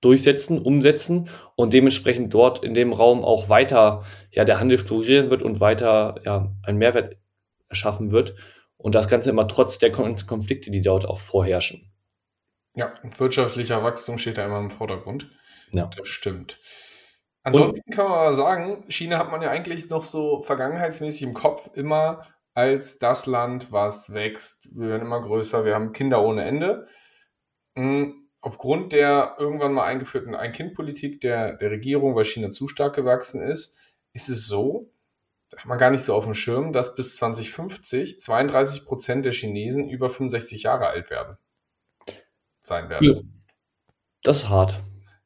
[0.00, 5.42] durchsetzen, umsetzen und dementsprechend dort in dem Raum auch weiter ja der Handel florieren wird
[5.42, 7.16] und weiter ja einen Mehrwert
[7.68, 8.34] erschaffen wird
[8.76, 11.92] und das Ganze immer trotz der Konflikte, die dort auch vorherrschen.
[12.74, 15.30] Ja, wirtschaftlicher Wachstum steht da immer im Vordergrund.
[15.72, 15.90] Ja.
[15.96, 16.60] Das stimmt.
[17.42, 21.34] Ansonsten und, kann man aber sagen, China hat man ja eigentlich noch so vergangenheitsmäßig im
[21.34, 24.68] Kopf immer als das Land, was wächst.
[24.72, 26.86] Wir werden immer größer, wir haben Kinder ohne Ende.
[27.74, 33.42] Hm, aufgrund der irgendwann mal eingeführten Ein-Kind-Politik der, der Regierung, weil China zu stark gewachsen
[33.42, 33.78] ist,
[34.12, 34.90] ist es so,
[35.50, 39.32] da hat man gar nicht so auf dem Schirm, dass bis 2050 32 Prozent der
[39.32, 41.36] Chinesen über 65 Jahre alt werden.
[42.62, 43.04] Sein werden.
[43.04, 43.22] Ja.
[44.22, 44.80] Das ist hart.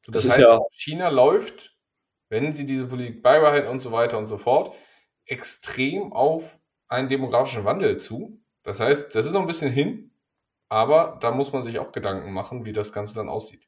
[0.07, 1.75] das, das heißt, ja China läuft,
[2.29, 4.75] wenn sie diese Politik beibehalten und so weiter und so fort,
[5.25, 8.41] extrem auf einen demografischen Wandel zu.
[8.63, 10.12] Das heißt, das ist noch ein bisschen hin,
[10.73, 13.61] Aber da muss man sich auch Gedanken machen, wie das Ganze dann aussieht.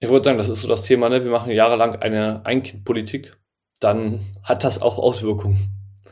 [0.00, 1.22] Ich würde sagen, das ist so das Thema, ne?
[1.22, 3.36] Wir machen jahrelang eine Ein-Kind-Politik,
[3.78, 5.56] dann hat das auch Auswirkungen.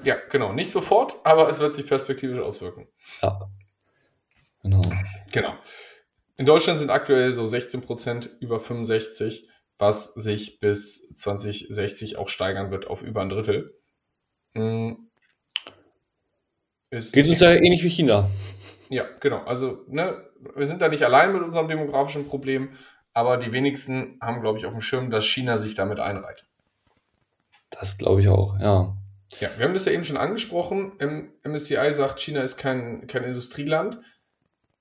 [0.04, 0.52] Ja, genau.
[0.52, 2.86] Nicht sofort, aber es wird sich perspektivisch auswirken.
[3.22, 3.50] Ja.
[4.62, 4.82] Genau.
[5.32, 5.54] Genau.
[6.36, 12.70] In Deutschland sind aktuell so 16 Prozent über 65, was sich bis 2060 auch steigern
[12.70, 13.76] wird auf über ein Drittel.
[14.52, 15.10] Hm.
[16.90, 18.30] Ist Geht uns da ähnlich wie China.
[18.90, 19.44] Ja, genau.
[19.44, 22.72] Also, ne, wir sind da nicht allein mit unserem demografischen Problem,
[23.12, 26.44] aber die wenigsten haben, glaube ich, auf dem Schirm, dass China sich damit einreiht.
[27.70, 28.96] Das glaube ich auch, ja.
[29.38, 30.92] Ja, wir haben das ja eben schon angesprochen.
[30.98, 34.00] Im MSCI sagt, China ist kein, kein Industrieland.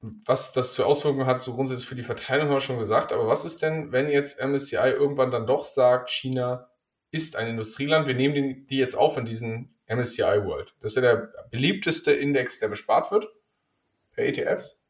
[0.01, 3.13] Was das für Auswirkungen hat, so grundsätzlich für die Verteilung haben wir schon gesagt.
[3.13, 6.71] Aber was ist denn, wenn jetzt MSCI irgendwann dann doch sagt, China
[7.11, 8.07] ist ein Industrieland?
[8.07, 10.73] Wir nehmen die, die jetzt auf in diesen MSCI World.
[10.79, 13.27] Das ist ja der beliebteste Index, der bespart wird
[14.19, 14.85] per ETFs.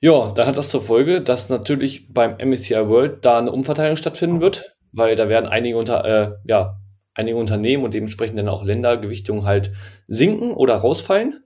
[0.00, 4.40] Ja, da hat das zur Folge, dass natürlich beim MSCI World da eine Umverteilung stattfinden
[4.40, 6.78] wird, weil da werden einige unter, äh, ja,
[7.14, 9.72] einige Unternehmen und dementsprechend dann auch Ländergewichtungen halt
[10.06, 11.44] sinken oder rausfallen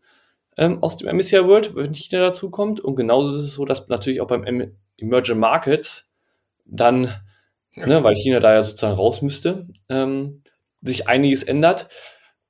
[0.57, 2.81] ähm, aus dem MSCI World, wenn China dazu kommt.
[2.81, 6.13] Und genauso ist es so, dass natürlich auch beim M Emerging Markets
[6.67, 7.15] dann,
[7.75, 7.87] ja.
[7.87, 10.43] ne, weil China da ja sozusagen raus müsste, ähm,
[10.83, 11.89] sich einiges ändert.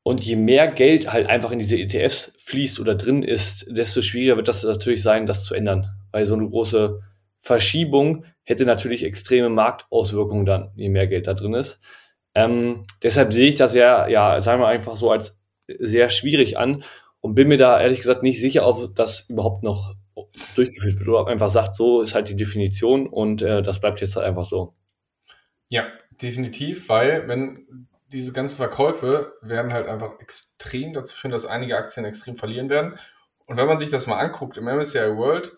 [0.02, 4.36] Und je mehr Geld halt einfach in diese ETFs fließt oder drin ist, desto schwieriger
[4.36, 5.86] wird das natürlich sein, das zu ändern.
[6.10, 7.00] Weil so eine große
[7.38, 11.80] Verschiebung hätte natürlich extreme Marktauswirkungen dann, je mehr Geld da drin ist.
[12.34, 15.38] Ähm, deshalb sehe ich das ja, ja, sagen wir einfach so als
[15.78, 16.82] sehr schwierig an
[17.20, 19.94] und bin mir da ehrlich gesagt nicht sicher, ob das überhaupt noch
[20.54, 24.00] durchgeführt wird oder ob einfach sagt, so ist halt die Definition und äh, das bleibt
[24.00, 24.74] jetzt halt einfach so.
[25.70, 25.86] Ja,
[26.20, 32.05] definitiv, weil wenn diese ganzen Verkäufe werden halt einfach extrem dazu führen, dass einige Aktien
[32.05, 32.99] extrem verlieren werden.
[33.46, 35.57] Und wenn man sich das mal anguckt, im MSCI World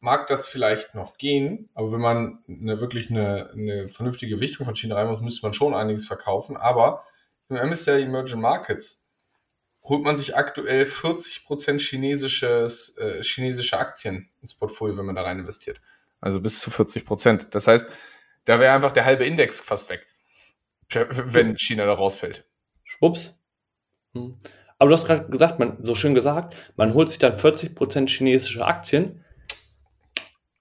[0.00, 4.76] mag das vielleicht noch gehen, aber wenn man eine, wirklich eine, eine vernünftige Gewichtung von
[4.76, 6.56] China rein muss, müsste man schon einiges verkaufen.
[6.56, 7.04] Aber
[7.48, 9.06] im MSCI Emerging Markets
[9.82, 15.38] holt man sich aktuell 40% chinesisches, äh, chinesische Aktien ins Portfolio, wenn man da rein
[15.38, 15.80] investiert.
[16.20, 17.48] Also bis zu 40%.
[17.50, 17.90] Das heißt,
[18.44, 20.06] da wäre einfach der halbe Index fast weg
[20.90, 22.44] wenn China da rausfällt.
[22.84, 23.38] Schwupps.
[24.14, 24.36] Hm.
[24.78, 28.64] Aber du hast gerade gesagt, man, so schön gesagt, man holt sich dann 40% chinesische
[28.64, 29.24] Aktien.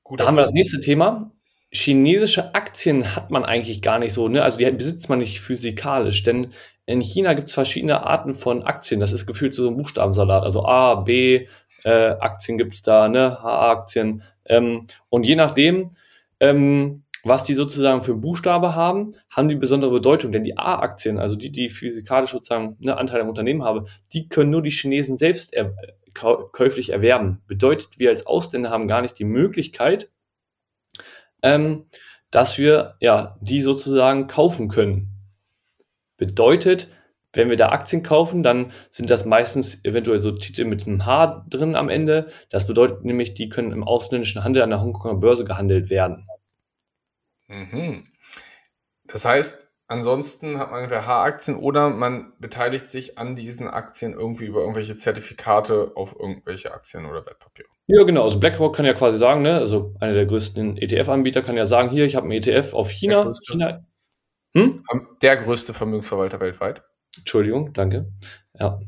[0.04, 1.32] Gut, da haben wir das nächste Thema.
[1.72, 4.42] Chinesische Aktien hat man eigentlich gar nicht so, ne?
[4.42, 6.54] Also die besitzt man nicht physikalisch, denn
[6.86, 9.02] in China gibt es verschiedene Arten von Aktien.
[9.02, 10.44] Das ist gefühlt so ein Buchstabensalat.
[10.44, 11.48] Also A, B,
[11.84, 13.38] äh, Aktien gibt es da, ne?
[13.44, 14.24] H-Aktien.
[14.46, 15.92] Ähm, und je nachdem,
[16.40, 20.32] ähm, was die sozusagen für Buchstabe haben, haben die besondere Bedeutung.
[20.32, 24.52] Denn die A-Aktien, also die, die physikalisch sozusagen eine Anteil am Unternehmen haben, die können
[24.52, 25.74] nur die Chinesen selbst er
[26.14, 27.42] käuflich erwerben.
[27.48, 30.10] Bedeutet, wir als Ausländer haben gar nicht die Möglichkeit,
[31.44, 31.86] ähm,
[32.32, 35.12] dass wir ja die sozusagen kaufen können.
[36.18, 36.90] Bedeutet,
[37.34, 41.46] wenn wir da Aktien kaufen, dann sind das meistens eventuell so Titel mit einem H
[41.50, 42.30] drin am Ende.
[42.50, 46.28] Das bedeutet nämlich, die können im ausländischen Handel an der Hongkonger Börse gehandelt werden.
[47.48, 48.08] Mhm.
[49.06, 54.46] Das heißt, ansonsten hat man entweder H-Aktien oder man beteiligt sich an diesen Aktien irgendwie
[54.46, 57.70] über irgendwelche Zertifikate auf irgendwelche Aktien oder Wertpapiere.
[57.88, 58.24] Ja, genau.
[58.24, 61.90] Also BlackRock kann ja quasi sagen, ne, also einer der größten ETF-Anbieter kann ja sagen,
[61.90, 63.16] hier, ich habe einen ETF auf China.
[63.16, 63.86] Der größte, China.
[64.54, 64.84] Hm?
[65.22, 66.84] Der größte Vermögensverwalter weltweit.
[67.18, 68.12] Entschuldigung, danke.
[68.54, 68.80] Ja.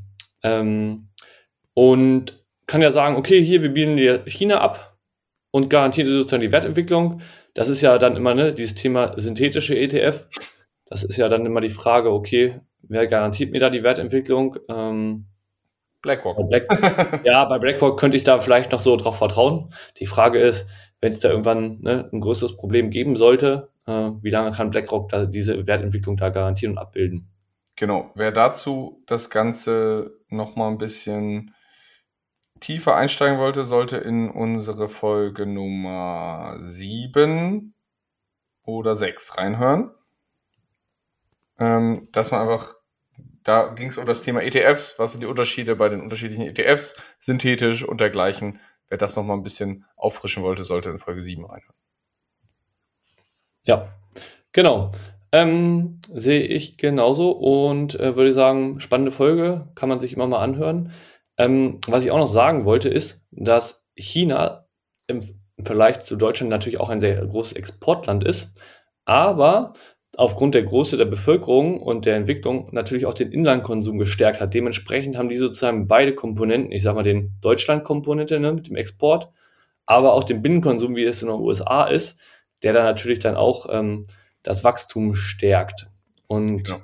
[0.44, 1.10] Ähm,
[1.74, 4.98] und kann ja sagen, okay, hier, wir bieten dir China ab
[5.52, 7.22] und garantieren sozusagen die Wertentwicklung
[7.54, 10.28] das ist ja dann immer ne, dieses Thema synthetische ETF.
[10.86, 14.58] Das ist ja dann immer die Frage, okay, wer garantiert mir da die Wertentwicklung?
[14.70, 15.26] Ähm,
[16.02, 16.50] BlackRock.
[16.50, 19.74] Black, ja, bei BlackRock könnte ich da vielleicht noch so drauf vertrauen.
[19.98, 20.70] Die Frage ist,
[21.02, 25.10] wenn es da irgendwann ne, ein größeres Problem geben sollte, äh, wie lange kann BlackRock
[25.10, 27.30] da diese Wertentwicklung da garantieren und abbilden?
[27.76, 28.12] Genau.
[28.16, 31.54] Wer dazu das Ganze nochmal ein bisschen
[32.60, 37.74] tiefer einsteigen wollte, sollte in unsere Folge Nummer 7
[38.64, 39.92] oder 6 reinhören.
[41.60, 42.76] Ähm, dass man einfach,
[43.44, 47.02] da ging es um das Thema ETFs, was sind die Unterschiede bei den unterschiedlichen ETFs,
[47.20, 48.60] synthetisch und dergleichen.
[48.88, 51.76] Wer das nochmal ein bisschen auffrischen wollte, sollte in Folge 7 reinhören.
[53.66, 53.94] Ja,
[54.52, 54.92] genau.
[55.32, 60.42] Ähm, sehe ich genauso und äh, würde sagen, spannende Folge, kann man sich immer mal
[60.42, 60.92] anhören.
[61.40, 64.68] Ähm, was ich auch noch sagen wollte, ist, dass China
[65.08, 65.22] im,
[65.62, 68.62] Vergleich zu Deutschland natürlich auch ein sehr großes Exportland ist,
[69.04, 69.74] aber
[70.16, 74.54] aufgrund der Größe der Bevölkerung und der Entwicklung natürlich auch den Inlandkonsum gestärkt hat.
[74.54, 79.34] Dementsprechend haben die sozusagen beide Komponenten, ich sag mal den Deutschland-Komponente ne, mit dem Export
[79.90, 82.20] aber auch den Binnenkonsum, wie es in den USA ist,
[82.62, 84.06] der dann natürlich dann auch ähm,
[84.44, 85.88] das Wachstum stärkt.
[86.28, 86.80] Und ja.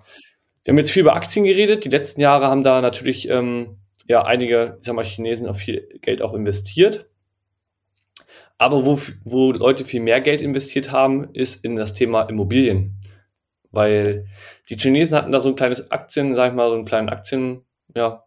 [0.63, 1.85] wir haben jetzt viel über Aktien geredet.
[1.85, 3.77] Die letzten Jahre haben da natürlich ähm,
[4.07, 7.09] ja einige, ich sag mal, Chinesen auch viel Geld auch investiert.
[8.57, 12.99] Aber wo, wo Leute viel mehr Geld investiert haben, ist in das Thema Immobilien.
[13.71, 14.27] Weil
[14.69, 17.65] die Chinesen hatten da so ein kleines Aktien, sag ich mal, so einen kleinen Aktien,
[17.93, 18.23] ja.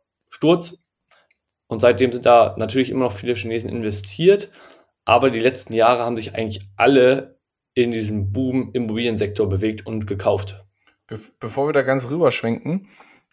[1.69, 4.51] Und seitdem sind da natürlich immer noch viele Chinesen investiert.
[5.05, 7.39] Aber die letzten Jahre haben sich eigentlich alle
[7.73, 10.65] in diesem Boom Immobiliensektor bewegt und gekauft.
[11.07, 12.89] Be bevor wir da ganz rüberschwenken,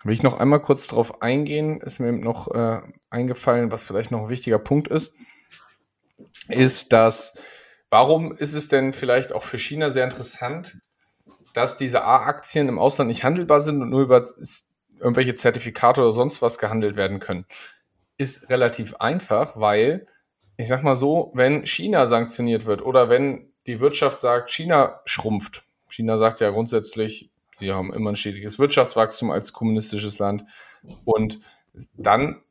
[0.05, 1.81] will ich noch einmal kurz darauf eingehen.
[1.81, 5.15] Ist mir noch äh, eingefallen, was vielleicht noch ein wichtiger Punkt ist
[6.49, 7.39] ist, dass
[7.89, 10.77] warum ist es denn vielleicht auch für China sehr interessant,
[11.53, 14.27] dass diese A-Aktien im Ausland nicht handelbar sind und nur über
[14.99, 17.45] irgendwelche Zertifikate oder sonst was gehandelt werden können?
[18.17, 20.07] Ist relativ einfach, weil
[20.57, 25.63] ich sag mal so, wenn China sanktioniert wird oder wenn die Wirtschaft sagt, China schrumpft.
[25.89, 27.29] China sagt ja grundsätzlich,
[27.59, 30.43] sie haben immer ein stetiges Wirtschaftswachstum als kommunistisches Land.
[31.03, 31.39] Und
[31.95, 32.41] dann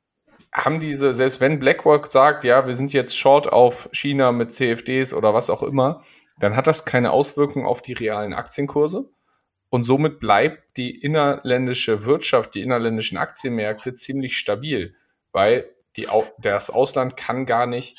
[0.53, 5.13] haben diese, selbst wenn BlackRock sagt, ja, wir sind jetzt short auf China mit CFDs
[5.13, 6.03] oder was auch immer,
[6.39, 9.11] dann hat das keine Auswirkung auf die realen Aktienkurse.
[9.71, 14.95] Und somit bleibt die innerländische Wirtschaft, die innerländischen Aktienmärkte ziemlich stabil,
[15.33, 16.07] weil die,
[16.39, 17.99] das Ausland kann gar nicht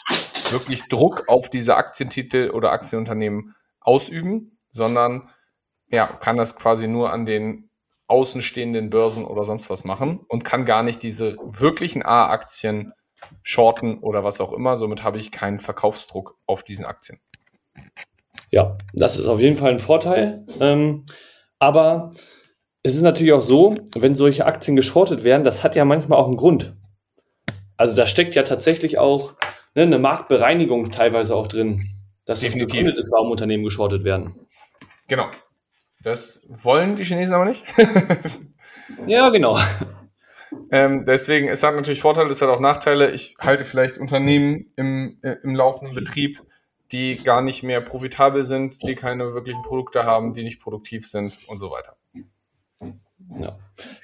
[0.52, 5.30] wirklich Druck auf diese Aktientitel oder Aktienunternehmen ausüben, sondern
[5.90, 7.70] ja, kann das quasi nur an den
[8.08, 12.94] außenstehenden Börsen oder sonst was machen und kann gar nicht diese wirklichen A-Aktien
[13.44, 14.78] shorten oder was auch immer.
[14.78, 17.20] Somit habe ich keinen Verkaufsdruck auf diesen Aktien.
[18.52, 20.46] Ja, das ist auf jeden Fall ein Vorteil.
[20.60, 21.06] Ähm,
[21.60, 22.12] aber
[22.84, 26.28] es ist natürlich auch so, wenn solche Aktien geschortet werden, das hat ja manchmal auch
[26.28, 26.76] einen Grund.
[27.78, 29.34] Also da steckt ja tatsächlich auch
[29.74, 31.88] ne, eine Marktbereinigung teilweise auch drin,
[32.26, 32.68] dass Definitiv.
[32.68, 34.40] es begründet ist, warum Unternehmen geschortet werden.
[35.08, 35.30] Genau.
[36.06, 37.64] Das wollen die Chinesen aber nicht.
[39.08, 39.58] ja, genau.
[40.70, 43.10] Ähm, deswegen, es hat natürlich Vorteile, es hat auch Nachteile.
[43.10, 46.44] Ich halte vielleicht Unternehmen im, äh, im laufenden Betrieb,
[46.92, 51.40] die gar nicht mehr profitabel sind, die keine wirklichen Produkte haben, die nicht produktiv sind
[51.48, 51.98] und so weiter.
[53.40, 53.58] Ja.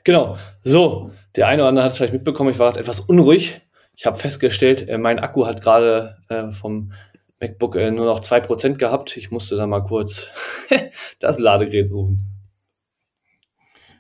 [0.04, 0.38] Genau.
[0.64, 3.62] So, der eine oder andere hat es vielleicht mitbekommen, ich war etwas unruhig.
[3.96, 6.94] Ich habe festgestellt, äh, mein Akku hat gerade äh, vom
[7.42, 9.18] MacBook äh, nur noch 2% gehabt.
[9.18, 10.32] Ich musste da mal kurz
[11.20, 12.20] das Ladegerät suchen.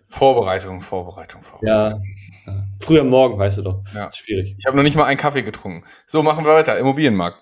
[0.08, 2.04] Vorbereitung, Vorbereitung, Vorbereitung.
[2.46, 2.64] Ja, ja.
[2.80, 3.84] früher Morgen, weißt du doch.
[3.96, 4.08] Ja.
[4.08, 4.56] ist schwierig.
[4.58, 5.88] Ich habe noch nicht mal einen Kaffee getrunken.
[6.06, 6.78] So, machen wir weiter.
[6.78, 7.42] Immobilienmarkt.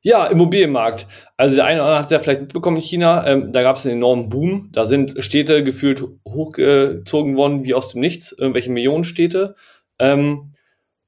[0.00, 1.06] Ja, Immobilienmarkt.
[1.36, 3.26] Also der eine oder andere hat es ja vielleicht mitbekommen in China.
[3.26, 4.70] Ähm, da gab es einen enormen Boom.
[4.72, 8.32] Da sind Städte gefühlt hochgezogen worden wie aus dem Nichts.
[8.32, 9.54] Irgendwelche Millionenstädte.
[9.98, 10.54] Ähm,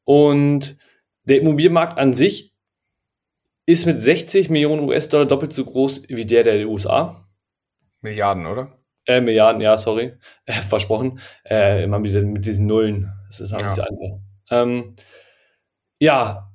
[0.05, 0.79] und
[1.25, 2.56] der Immobilienmarkt an sich
[3.67, 7.29] ist mit 60 Millionen US-Dollar doppelt so groß wie der der USA.
[8.01, 8.79] Milliarden, oder?
[9.07, 10.15] Äh, Milliarden, ja, sorry.
[10.45, 11.21] Äh, versprochen.
[11.45, 13.13] Äh, immer mit diesen, mit diesen Nullen.
[13.29, 13.77] Das ist einfach.
[14.51, 14.95] Ähm,
[15.99, 16.53] ja,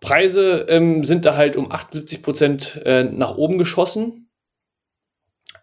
[0.00, 4.30] Preise ähm, sind da halt um 78 Prozent äh, nach oben geschossen.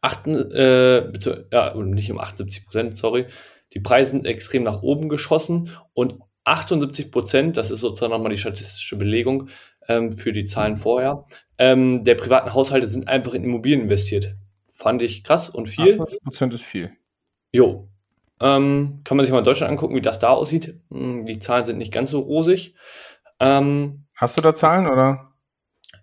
[0.02, 1.12] Achten, äh,
[1.52, 3.26] ja, nicht um 78 Prozent, sorry.
[3.74, 8.38] Die Preise sind extrem nach oben geschossen und 78 Prozent, das ist sozusagen nochmal die
[8.38, 9.50] statistische Belegung,
[9.88, 11.26] ähm, für die Zahlen vorher,
[11.58, 14.36] ähm, der privaten Haushalte sind einfach in Immobilien investiert.
[14.74, 16.02] Fand ich krass und viel.
[16.02, 16.92] 8% ist viel.
[17.52, 17.90] Jo.
[18.40, 20.80] Ähm, kann man sich mal in Deutschland angucken, wie das da aussieht.
[20.92, 22.76] Hm, die Zahlen sind nicht ganz so rosig.
[23.40, 25.34] Ähm, Hast du da Zahlen oder?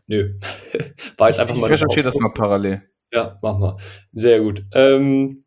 [0.06, 0.38] Nö.
[1.18, 1.66] War jetzt einfach ich mal.
[1.66, 2.82] Ich recherchiere das mal parallel.
[3.12, 3.76] Ja, mach mal.
[4.12, 4.64] Sehr gut.
[4.72, 5.44] Ähm,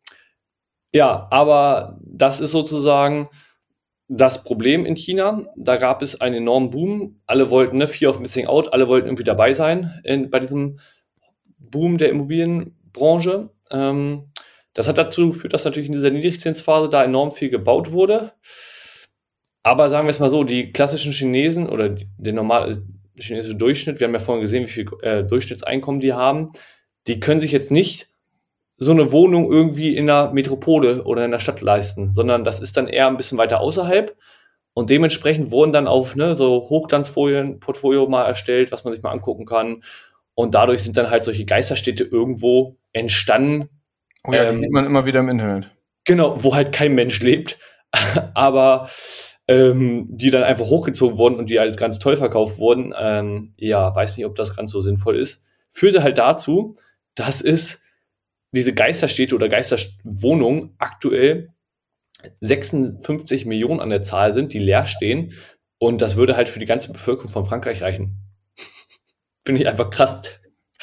[0.92, 3.28] ja, aber das ist sozusagen
[4.08, 5.46] das Problem in China.
[5.56, 7.20] Da gab es einen enormen Boom.
[7.26, 10.78] Alle wollten, ne, Fear of Missing Out, alle wollten irgendwie dabei sein in, bei diesem
[11.58, 13.50] Boom der Immobilienbranche.
[13.70, 14.30] Ähm,
[14.74, 18.32] das hat dazu geführt, dass natürlich in dieser Niedrigzinsphase da enorm viel gebaut wurde.
[19.62, 22.76] Aber sagen wir es mal so, die klassischen Chinesen oder der normale
[23.16, 26.52] chinesische Durchschnitt, wir haben ja vorhin gesehen, wie viel äh, Durchschnittseinkommen die haben,
[27.06, 28.13] die können sich jetzt nicht
[28.76, 32.76] so eine Wohnung irgendwie in einer Metropole oder in der Stadt leisten, sondern das ist
[32.76, 34.16] dann eher ein bisschen weiter außerhalb.
[34.74, 39.12] Und dementsprechend wurden dann auf ne, so Hochglanzfolien, Portfolio mal erstellt, was man sich mal
[39.12, 39.84] angucken kann.
[40.34, 43.68] Und dadurch sind dann halt solche Geisterstädte irgendwo entstanden.
[44.26, 45.70] Oh ja, ähm, die sieht man immer wieder im Internet.
[46.04, 47.58] Genau, wo halt kein Mensch lebt,
[48.34, 48.90] aber
[49.46, 52.92] ähm, die dann einfach hochgezogen wurden und die als ganz toll verkauft wurden.
[52.98, 55.44] Ähm, ja, weiß nicht, ob das ganz so sinnvoll ist.
[55.70, 56.74] Führte halt dazu,
[57.14, 57.83] dass es
[58.54, 61.50] diese Geisterstädte oder Geisterwohnungen aktuell
[62.40, 65.32] 56 Millionen an der Zahl sind, die leer stehen.
[65.78, 68.16] Und das würde halt für die ganze Bevölkerung von Frankreich reichen.
[69.44, 70.22] Finde ich einfach krass.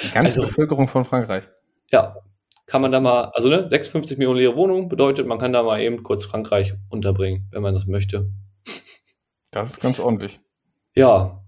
[0.03, 1.43] Die ganze Also- Bevölkerung von Frankreich.
[1.91, 2.15] Ja,
[2.67, 5.81] kann man da mal, also ne, 56 Millionen leere Wohnungen bedeutet, man kann da mal
[5.81, 8.31] eben kurz Frankreich unterbringen, wenn man das möchte.
[9.51, 10.39] Das ist ganz ordentlich.
[10.95, 11.43] Ja,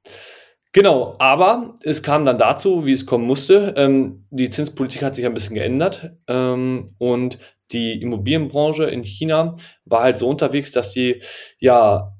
[0.73, 1.15] genau.
[1.19, 3.73] Aber es kam dann dazu, wie es kommen musste.
[3.77, 7.39] Ähm, die Zinspolitik hat sich ein bisschen geändert ähm, und
[7.71, 9.55] die Immobilienbranche in China
[9.85, 11.21] war halt so unterwegs, dass die
[11.59, 12.13] ja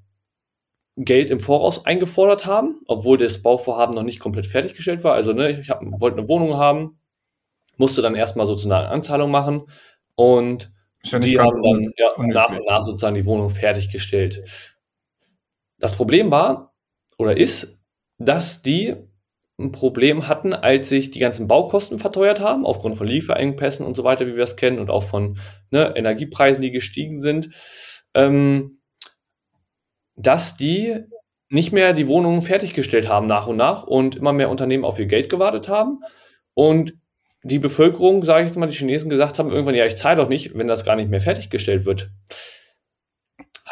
[0.95, 5.13] Geld im Voraus eingefordert haben, obwohl das Bauvorhaben noch nicht komplett fertiggestellt war.
[5.13, 6.99] Also ne, ich hab, wollte eine Wohnung haben,
[7.77, 9.63] musste dann erstmal sozusagen eine Anzahlung machen
[10.15, 10.71] und
[11.03, 14.43] ja die haben dann ja, nach und nach sozusagen die Wohnung fertiggestellt.
[15.79, 16.73] Das Problem war
[17.17, 17.82] oder ist,
[18.17, 18.95] dass die
[19.59, 24.03] ein Problem hatten, als sich die ganzen Baukosten verteuert haben, aufgrund von Lieferengpässen und so
[24.03, 25.37] weiter, wie wir es kennen, und auch von
[25.69, 27.49] ne, Energiepreisen, die gestiegen sind,
[28.15, 28.79] ähm,
[30.15, 31.03] dass die
[31.49, 35.05] nicht mehr die Wohnungen fertiggestellt haben nach und nach und immer mehr Unternehmen auf ihr
[35.05, 35.99] Geld gewartet haben
[36.55, 36.93] und
[37.43, 40.29] die Bevölkerung, sage ich jetzt mal, die Chinesen gesagt haben, irgendwann, ja, ich zahle doch
[40.29, 42.09] nicht, wenn das gar nicht mehr fertiggestellt wird.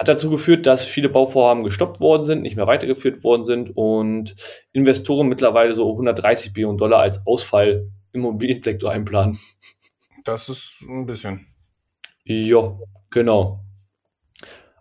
[0.01, 4.35] Hat dazu geführt, dass viele Bauvorhaben gestoppt worden sind, nicht mehr weitergeführt worden sind und
[4.73, 9.37] Investoren mittlerweile so 130 Billionen Dollar als Ausfall im Immobiliensektor einplanen.
[10.23, 11.45] Das ist ein bisschen.
[12.23, 12.79] Ja,
[13.11, 13.59] genau.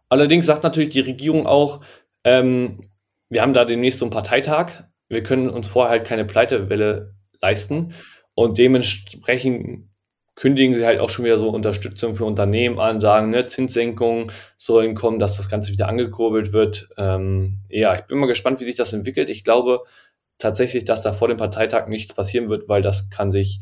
[0.08, 1.82] Allerdings sagt natürlich die Regierung auch,
[2.24, 2.88] ähm,
[3.28, 4.84] wir haben da demnächst so einen Parteitag.
[5.10, 7.08] Wir können uns vorher halt keine Pleitewelle
[7.42, 7.92] leisten.
[8.32, 9.89] Und dementsprechend
[10.40, 14.94] kündigen sie halt auch schon wieder so Unterstützung für Unternehmen an, sagen, ne, Zinssenkungen sollen
[14.94, 16.88] kommen, dass das Ganze wieder angekurbelt wird.
[16.96, 19.28] Ähm, ja, ich bin mal gespannt, wie sich das entwickelt.
[19.28, 19.82] Ich glaube
[20.38, 23.60] tatsächlich, dass da vor dem Parteitag nichts passieren wird, weil das kann sich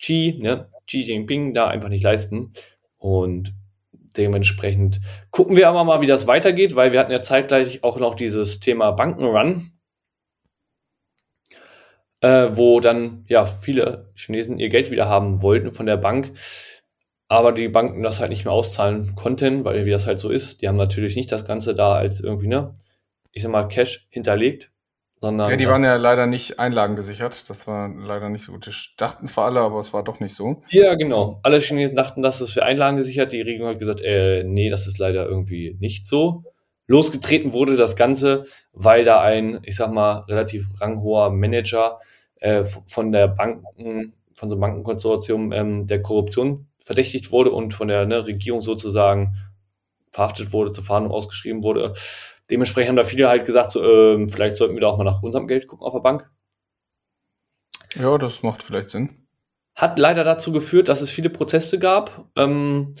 [0.00, 2.54] Xi, ne, Xi Jinping da einfach nicht leisten.
[2.96, 3.52] Und
[4.16, 8.14] dementsprechend gucken wir aber mal, wie das weitergeht, weil wir hatten ja zeitgleich auch noch
[8.14, 9.72] dieses Thema Bankenrun,
[12.20, 16.32] äh, wo dann ja viele Chinesen ihr Geld wieder haben wollten von der Bank,
[17.28, 20.62] aber die Banken das halt nicht mehr auszahlen konnten, weil wie das halt so ist.
[20.62, 22.74] Die haben natürlich nicht das Ganze da als irgendwie, ne,
[23.32, 24.72] ich sag mal, Cash hinterlegt,
[25.20, 27.48] sondern Ja, die waren ja leider nicht einlagengesichert.
[27.50, 28.66] Das war leider nicht so gut.
[28.66, 30.62] Das dachten zwar alle, aber es war doch nicht so.
[30.70, 31.40] Ja, genau.
[31.42, 33.32] Alle Chinesen dachten, dass das für Einlagen gesichert.
[33.32, 36.44] Die Regierung hat gesagt, äh, nee, das ist leider irgendwie nicht so.
[36.88, 42.00] Losgetreten wurde das Ganze, weil da ein, ich sag mal, relativ ranghoher Manager
[42.36, 47.88] äh, von der Banken, von so einem Bankenkonsortium ähm, der Korruption verdächtigt wurde und von
[47.88, 49.36] der ne, Regierung sozusagen
[50.12, 51.92] verhaftet wurde, zur Fahndung ausgeschrieben wurde.
[52.50, 55.22] Dementsprechend haben da viele halt gesagt, so, ähm, vielleicht sollten wir da auch mal nach
[55.22, 56.30] unserem Geld gucken auf der Bank.
[57.94, 59.26] Ja, das macht vielleicht Sinn.
[59.74, 62.30] Hat leider dazu geführt, dass es viele Proteste gab.
[62.36, 62.94] Ähm,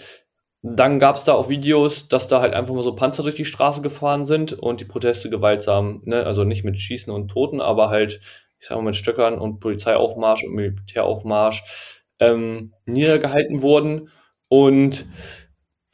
[0.62, 3.44] dann gab es da auch Videos, dass da halt einfach mal so Panzer durch die
[3.44, 7.90] Straße gefahren sind und die Proteste gewaltsam, ne, also nicht mit Schießen und Toten, aber
[7.90, 8.20] halt,
[8.58, 14.10] ich sag mal, mit Stöckern und Polizeiaufmarsch und Militäraufmarsch ähm, niedergehalten wurden.
[14.48, 15.06] Und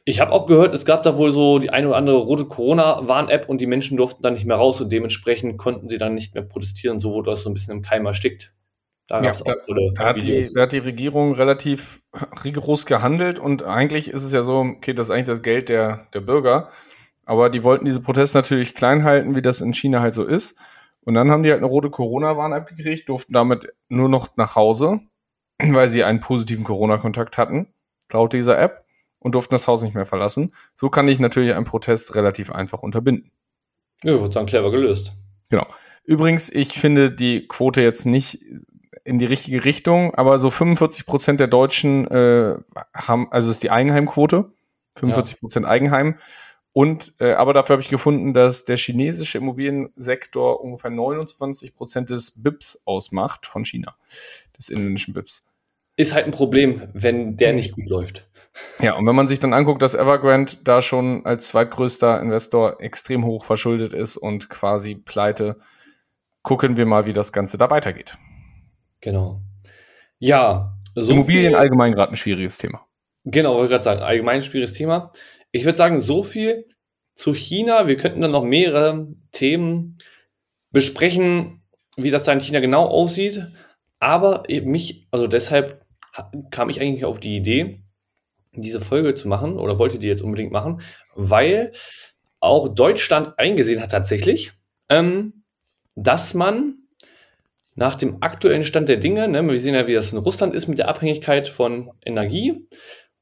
[0.03, 3.49] ich habe auch gehört, es gab da wohl so die eine oder andere rote Corona-Warn-App
[3.49, 6.43] und die Menschen durften dann nicht mehr raus und dementsprechend konnten sie dann nicht mehr
[6.43, 6.99] protestieren.
[6.99, 8.53] So wurde das so ein bisschen im Keim erstickt.
[9.07, 9.53] Da Ja, da-
[9.93, 12.01] Da hat, die, da hat die Regierung relativ
[12.43, 16.07] rigoros gehandelt und eigentlich ist es ja so, okay, das ist eigentlich das Geld der,
[16.13, 16.69] der Bürger,
[17.25, 20.57] aber die wollten diese Proteste natürlich klein halten, wie das in China halt so ist.
[21.01, 25.01] Und dann haben die halt eine rote Corona-Warn-App gekriegt, durften damit nur noch nach Hause,
[25.61, 27.67] weil sie einen positiven Corona-Kontakt hatten,
[28.11, 28.85] laut dieser App,
[29.19, 30.53] und durften das Haus nicht mehr verlassen.
[30.75, 33.31] So kann ich natürlich einen Protest relativ einfach unterbinden.
[34.03, 35.13] Ja, ich würde sagen, clever gelöst.
[36.07, 38.39] Übrigens, ich finde die Quote jetzt nicht
[39.05, 42.55] in die richtige Richtung, aber so 45 Prozent der Deutschen äh,
[42.93, 44.51] haben, also ist die Eigenheimquote,
[44.97, 46.17] 45 Prozent Eigenheim.
[46.73, 52.43] Und äh, aber dafür habe ich gefunden, dass der chinesische Immobiliensektor ungefähr 29 Prozent des
[52.43, 53.95] BIPs ausmacht von China,
[54.57, 55.47] des inländischen BIPs.
[55.95, 58.27] Ist halt ein Problem, wenn der nicht gut läuft.
[58.79, 63.23] Ja, und wenn man sich dann anguckt, dass Evergrande da schon als zweitgrößter Investor extrem
[63.23, 65.57] hoch verschuldet ist und quasi pleite,
[66.41, 68.17] gucken wir mal, wie das Ganze da weitergeht.
[69.05, 69.39] Genau.
[70.17, 72.87] Ja, so Immobilien viel- allgemein gerade ein schwieriges Thema.
[73.23, 75.11] Genau, wollte gerade sagen, allgemein schwieriges Thema.
[75.51, 76.65] Ich würde sagen, so viel
[77.13, 77.85] zu China.
[77.87, 79.99] Wir könnten dann noch mehrere Themen
[80.71, 81.61] besprechen,
[81.97, 83.45] wie das da in China genau aussieht.
[83.99, 87.83] Aber eben mich, also deshalb ha- kam ich eigentlich auf die Idee,
[88.53, 90.81] diese Folge zu machen oder wollte die jetzt unbedingt machen,
[91.13, 91.73] weil
[92.39, 94.51] auch Deutschland eingesehen hat tatsächlich,
[94.89, 95.43] ähm,
[95.93, 96.79] dass man
[97.75, 100.67] nach dem aktuellen Stand der Dinge, ne, wir sehen ja, wie das in Russland ist
[100.67, 102.67] mit der Abhängigkeit von Energie,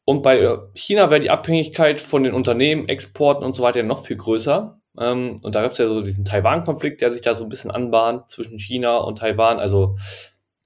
[0.06, 4.18] und bei China wäre die Abhängigkeit von den Unternehmen, Exporten und so weiter noch viel
[4.18, 4.80] größer.
[4.99, 7.72] Ähm, und da gab es ja so diesen Taiwan-Konflikt, der sich da so ein bisschen
[7.72, 9.60] anbahnt zwischen China und Taiwan.
[9.60, 9.95] Also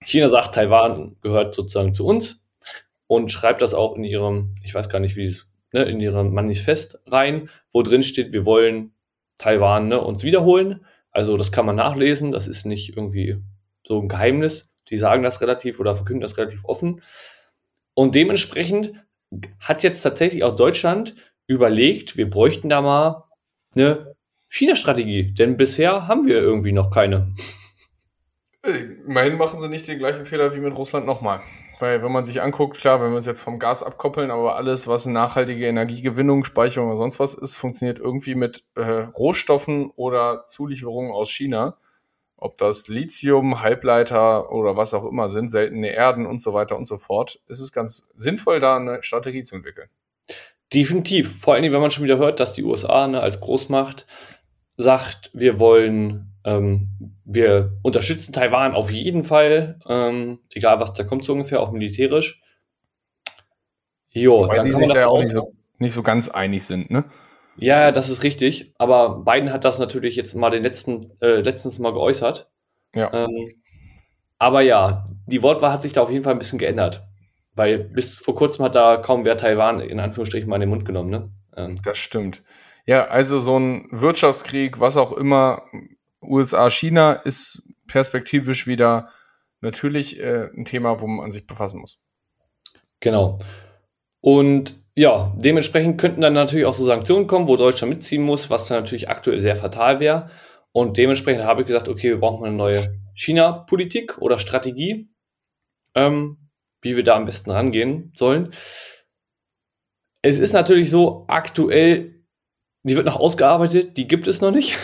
[0.04, 2.44] China sagt, Taiwan gehört sozusagen zu uns
[3.06, 6.34] und schreibt das auch in ihrem, ich weiß gar nicht, wie es, ne, in ihrem
[6.34, 8.94] Manifest rein, wo drin steht, wir wollen
[9.38, 10.86] Taiwan ne, uns wiederholen.
[11.12, 13.38] Also das kann man nachlesen, das ist nicht irgendwie
[13.88, 14.74] so ein Geheimnis.
[14.90, 17.02] Die sagen das relativ oder verkünden das relativ offen.
[17.94, 18.94] Und dementsprechend
[19.60, 21.16] hat jetzt tatsächlich auch Deutschland
[21.48, 23.24] überlegt, wir bräuchten da mal
[23.76, 24.16] eine
[24.50, 27.34] China-Strategie, denn bisher haben wir irgendwie noch keine.
[29.06, 31.42] Immerhin machen sie nicht den gleichen Fehler wie mit Russland nochmal.
[31.80, 34.88] Weil wenn man sich anguckt, klar, wenn wir uns jetzt vom Gas abkoppeln, aber alles,
[34.88, 41.12] was nachhaltige Energiegewinnung, Speicherung oder sonst was ist, funktioniert irgendwie mit äh, Rohstoffen oder Zulieferungen
[41.12, 41.78] aus China.
[42.38, 46.88] Ob das Lithium, Halbleiter oder was auch immer sind, seltene Erden und so weiter und
[46.88, 49.90] so fort, ist es ganz sinnvoll, da eine Strategie zu entwickeln.
[50.74, 51.40] Definitiv.
[51.40, 54.06] Vor allem, wenn man schon wieder hört, dass die USA ne, als Großmacht
[54.76, 56.90] sagt, wir wollen, ähm,
[57.26, 62.42] wir unterstützen Taiwan auf jeden Fall, ähm, egal was da kommt so ungefähr, auch militärisch.
[64.10, 67.06] Jo, Weil die sich da ja auch nicht so, nicht so ganz einig sind, ne?
[67.58, 68.74] Ja, das ist richtig.
[68.78, 72.50] Aber Biden hat das natürlich jetzt mal den letzten, äh, letztens mal geäußert.
[72.94, 73.12] Ja.
[73.14, 73.62] Ähm,
[74.38, 77.08] aber ja, die Wortwahl hat sich da auf jeden Fall ein bisschen geändert.
[77.56, 80.86] Weil bis vor kurzem hat da kaum wer Taiwan in Anführungsstrichen mal in den Mund
[80.86, 81.32] genommen, ne?
[81.56, 81.80] Ähm.
[81.84, 82.44] Das stimmt.
[82.86, 85.64] Ja, also so ein Wirtschaftskrieg, was auch immer,
[86.22, 89.10] USA, China ist perspektivisch wieder
[89.62, 92.06] natürlich äh, ein Thema, wo man sich befassen muss.
[93.00, 93.40] Genau.
[94.22, 98.68] Und ja, dementsprechend könnten dann natürlich auch so Sanktionen kommen, wo Deutschland mitziehen muss, was
[98.68, 100.30] dann natürlich aktuell sehr fatal wäre.
[100.72, 102.84] Und dementsprechend habe ich gesagt, okay, wir brauchen eine neue
[103.14, 105.10] China-Politik oder Strategie.
[105.96, 106.38] Ähm,
[106.82, 108.52] wie wir da am besten rangehen sollen.
[110.22, 112.24] Es ist natürlich so, aktuell,
[112.84, 114.78] die wird noch ausgearbeitet, die gibt es noch nicht.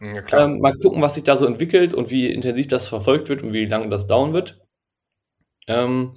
[0.00, 3.42] Ja, ähm, mal gucken, was sich da so entwickelt und wie intensiv das verfolgt wird
[3.42, 4.60] und wie lange das dauern wird.
[5.68, 6.14] Ähm,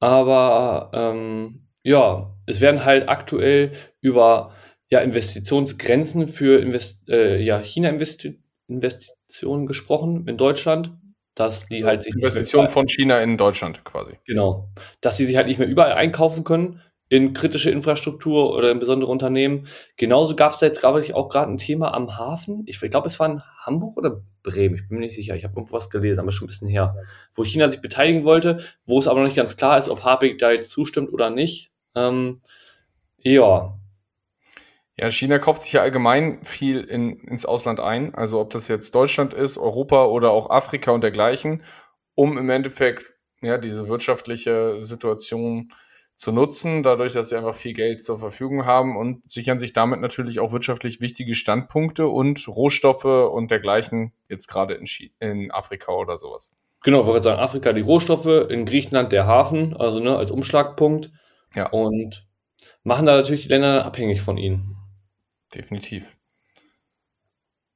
[0.00, 4.54] aber ähm, ja, es werden halt aktuell über
[4.90, 10.92] ja, Investitionsgrenzen für Invest äh, ja, China-Investitionen gesprochen in Deutschland
[11.34, 14.18] dass die halt sich Investition von China in Deutschland quasi.
[14.26, 14.68] Genau,
[15.00, 19.10] dass sie sich halt nicht mehr überall einkaufen können in kritische Infrastruktur oder in besondere
[19.10, 19.66] Unternehmen.
[19.96, 22.62] Genauso gab es da jetzt, glaube ich, auch gerade ein Thema am Hafen.
[22.66, 24.76] Ich, glaube, es war in Hamburg oder Bremen.
[24.76, 25.34] Ich bin mir nicht sicher.
[25.34, 26.96] Ich habe irgendwo was gelesen, aber schon ein bisschen her.
[27.34, 30.38] Wo China sich beteiligen wollte, wo es aber noch nicht ganz klar ist, ob Habeck
[30.38, 31.72] da jetzt zustimmt oder nicht.
[31.96, 32.40] Ähm,
[33.18, 33.74] ja,
[34.96, 38.94] ja, China kauft sich ja allgemein viel in, ins Ausland ein, also ob das jetzt
[38.94, 41.62] Deutschland ist, Europa oder auch Afrika und dergleichen,
[42.14, 45.72] um im Endeffekt ja diese wirtschaftliche Situation
[46.20, 50.00] zu nutzen, dadurch, dass sie einfach viel Geld zur Verfügung haben und sichern sich damit
[50.00, 54.84] natürlich auch wirtschaftlich wichtige Standpunkte und Rohstoffe und dergleichen jetzt gerade in,
[55.18, 56.54] in Afrika oder sowas.
[56.82, 61.10] Genau, ich wollte sagen, Afrika die Rohstoffe, in Griechenland der Hafen, also ne, als Umschlagpunkt.
[61.54, 61.70] Ja.
[61.70, 62.28] Und
[62.84, 64.76] machen da natürlich die Länder abhängig von ihnen.
[65.54, 66.18] Definitiv.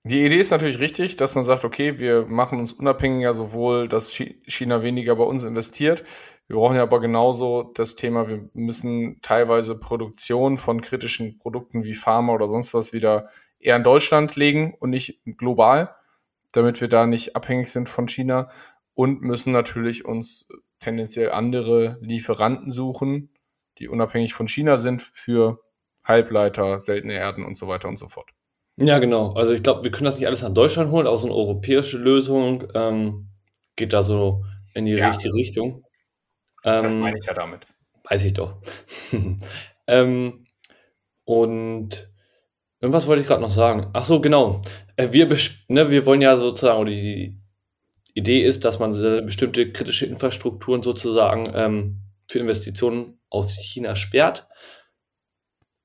[0.06, 4.12] Die Idee ist natürlich richtig, dass man sagt, okay, wir machen uns unabhängiger, sowohl, dass
[4.12, 6.04] China weniger bei uns investiert.
[6.46, 11.94] Wir brauchen ja aber genauso das Thema, wir müssen teilweise Produktion von kritischen Produkten wie
[11.94, 15.94] Pharma oder sonst was wieder eher in Deutschland legen und nicht global,
[16.52, 18.50] damit wir da nicht abhängig sind von China
[18.94, 20.48] und müssen natürlich uns
[20.80, 23.30] tendenziell andere Lieferanten suchen,
[23.78, 25.60] die unabhängig von China sind für
[26.04, 28.30] Halbleiter, seltene Erden und so weiter und so fort.
[28.76, 29.32] Ja, genau.
[29.32, 31.96] Also ich glaube, wir können das nicht alles nach Deutschland holen, auch so eine europäische
[31.96, 33.28] Lösung ähm,
[33.76, 35.08] geht da so in die ja.
[35.08, 35.83] richtige Richtung.
[36.64, 37.66] Ähm, das meine ich ja damit.
[38.08, 38.56] Weiß ich doch.
[39.86, 40.46] ähm,
[41.24, 42.10] und
[42.80, 43.90] irgendwas wollte ich gerade noch sagen.
[43.92, 44.62] Ach so, genau.
[44.96, 45.26] Äh, wir,
[45.68, 47.38] ne, wir wollen ja sozusagen, oder die
[48.14, 48.92] Idee ist, dass man
[49.24, 54.46] bestimmte kritische Infrastrukturen sozusagen ähm, für Investitionen aus China sperrt.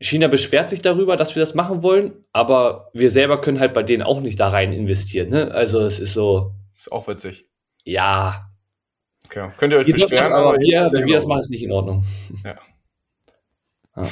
[0.02, 3.84] China beschwert sich darüber, dass wir das machen wollen, aber wir selber können halt bei
[3.84, 5.30] denen auch nicht da rein investieren.
[5.30, 5.52] Ne?
[5.52, 6.54] Also es ist so.
[6.74, 7.50] Ist auch witzig.
[7.84, 8.49] Ja.
[9.26, 9.52] Okay.
[9.58, 12.04] Könnt ihr euch beschweren, das, aber wir, wenn wir das machen, ist nicht in Ordnung.
[12.44, 12.58] Ja.
[13.96, 14.08] ja.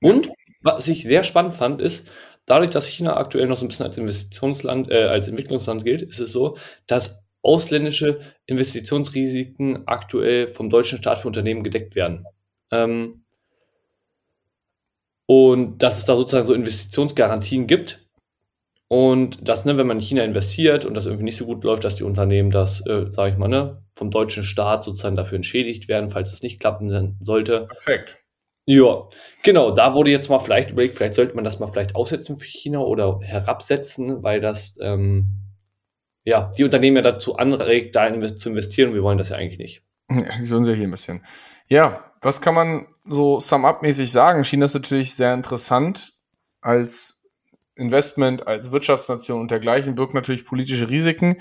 [0.00, 0.30] Und
[0.62, 2.08] was ich sehr spannend fand, ist,
[2.46, 6.20] dadurch, dass China aktuell noch so ein bisschen als Investitionsland, äh, als Entwicklungsland gilt, ist
[6.20, 12.24] es so, dass ausländische Investitionsrisiken aktuell vom deutschen Staat für Unternehmen gedeckt werden.
[12.70, 13.24] Ähm,
[15.26, 18.03] und dass es da sozusagen so Investitionsgarantien gibt.
[18.88, 21.84] Und dass, ne, wenn man in China investiert und das irgendwie nicht so gut läuft,
[21.84, 25.88] dass die Unternehmen das, äh, sage ich mal, ne, vom deutschen Staat sozusagen dafür entschädigt
[25.88, 27.66] werden, falls es nicht klappen sollte.
[27.66, 28.18] Perfekt.
[28.66, 29.08] Ja,
[29.42, 32.46] genau, da wurde jetzt mal vielleicht überlegt, vielleicht sollte man das mal vielleicht aussetzen für
[32.46, 35.26] China oder herabsetzen, weil das ähm,
[36.24, 39.82] ja die Unternehmen ja dazu anregt, da zu investieren wir wollen das ja eigentlich nicht.
[40.10, 41.24] Ja, sollen sie ja hier ein bisschen.
[41.68, 44.44] Ja, was kann man so sum-up-mäßig sagen?
[44.44, 46.14] China ist natürlich sehr interessant
[46.62, 47.23] als
[47.76, 51.40] Investment, als Wirtschaftsnation und dergleichen, birgt natürlich politische Risiken.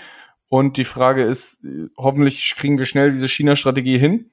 [0.49, 1.65] Und die Frage ist,
[1.97, 4.31] hoffentlich kriegen wir schnell diese China-Strategie hin,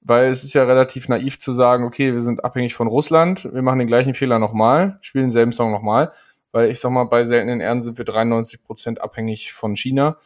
[0.00, 3.62] weil es ist ja relativ naiv zu sagen, okay, wir sind abhängig von Russland, wir
[3.62, 6.12] machen den gleichen Fehler nochmal, spielen denselben Song nochmal,
[6.52, 10.16] weil ich sag mal, bei seltenen Erden sind wir 93 Prozent abhängig von China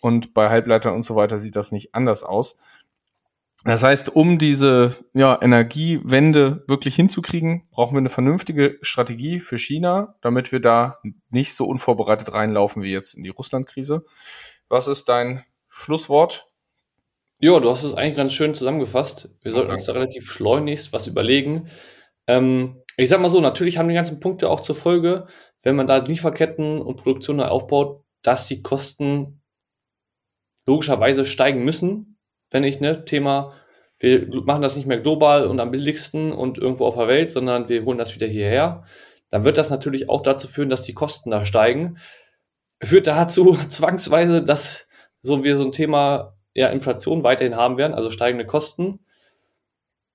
[0.00, 2.58] und bei Halbleitern und so weiter sieht das nicht anders aus.
[3.68, 10.14] Das heißt, um diese ja, Energiewende wirklich hinzukriegen, brauchen wir eine vernünftige Strategie für China,
[10.22, 14.06] damit wir da nicht so unvorbereitet reinlaufen wie jetzt in die Russland-Krise.
[14.70, 16.48] Was ist dein Schlusswort?
[17.40, 19.28] Ja, du hast es eigentlich ganz schön zusammengefasst.
[19.42, 21.68] Wir sollten uns da relativ schleunigst was überlegen.
[22.26, 25.26] Ähm, ich sag mal so, natürlich haben die ganzen Punkte auch zur Folge,
[25.62, 29.42] wenn man da Lieferketten und Produktion neu aufbaut, dass die Kosten
[30.64, 32.17] logischerweise steigen müssen,
[32.50, 33.54] wenn ich, ne, Thema,
[33.98, 37.68] wir machen das nicht mehr global und am billigsten und irgendwo auf der Welt, sondern
[37.68, 38.84] wir holen das wieder hierher,
[39.30, 41.98] dann wird das natürlich auch dazu führen, dass die Kosten da steigen.
[42.82, 44.88] Führt dazu zwangsweise, dass
[45.20, 49.00] so wir so ein Thema ja, Inflation weiterhin haben werden, also steigende Kosten.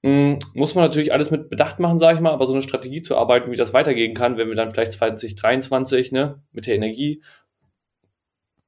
[0.03, 3.01] Hm, muss man natürlich alles mit Bedacht machen, sage ich mal, aber so eine Strategie
[3.01, 7.21] zu arbeiten, wie das weitergehen kann, wenn wir dann vielleicht 2023 ne, mit der Energie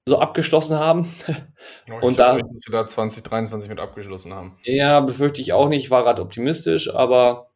[0.07, 1.09] so abgeschlossen haben.
[1.87, 4.57] Ja, und da, nicht, dass wir da 2023 mit abgeschlossen haben.
[4.63, 7.49] Ja, befürchte ich auch nicht, war gerade optimistisch, aber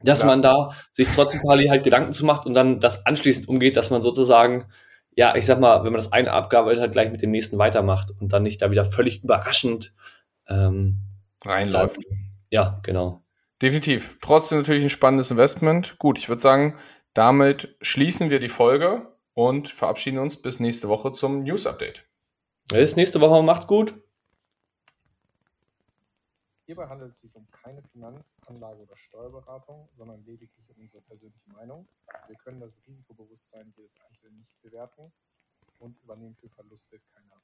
[0.00, 0.26] dass ja.
[0.26, 3.90] man da sich trotzdem parallel halt Gedanken zu macht und dann das anschließend umgeht, dass
[3.90, 4.66] man sozusagen,
[5.16, 8.10] ja, ich sag mal, wenn man das eine abgearbeitet hat, gleich mit dem nächsten weitermacht
[8.20, 9.94] und dann nicht da wieder völlig überraschend
[10.48, 10.98] ähm,
[11.44, 12.00] reinläuft.
[12.50, 13.22] Ja, genau.
[13.62, 14.18] Definitiv.
[14.20, 15.98] Trotzdem natürlich ein spannendes Investment.
[15.98, 16.78] Gut, ich würde sagen,
[17.14, 22.06] damit schließen wir die Folge und verabschieden uns bis nächste Woche zum News Update.
[22.68, 23.94] Bis nächste Woche, macht's gut.
[26.66, 31.50] Hierbei handelt es sich um keine Finanz-, Anlage- oder Steuerberatung, sondern lediglich um unsere persönliche
[31.50, 31.86] Meinung.
[32.26, 35.12] Wir können das Risikobewusstsein jedes Einzelnen nicht bewerten
[35.78, 37.43] und übernehmen für Verluste keine Haftung.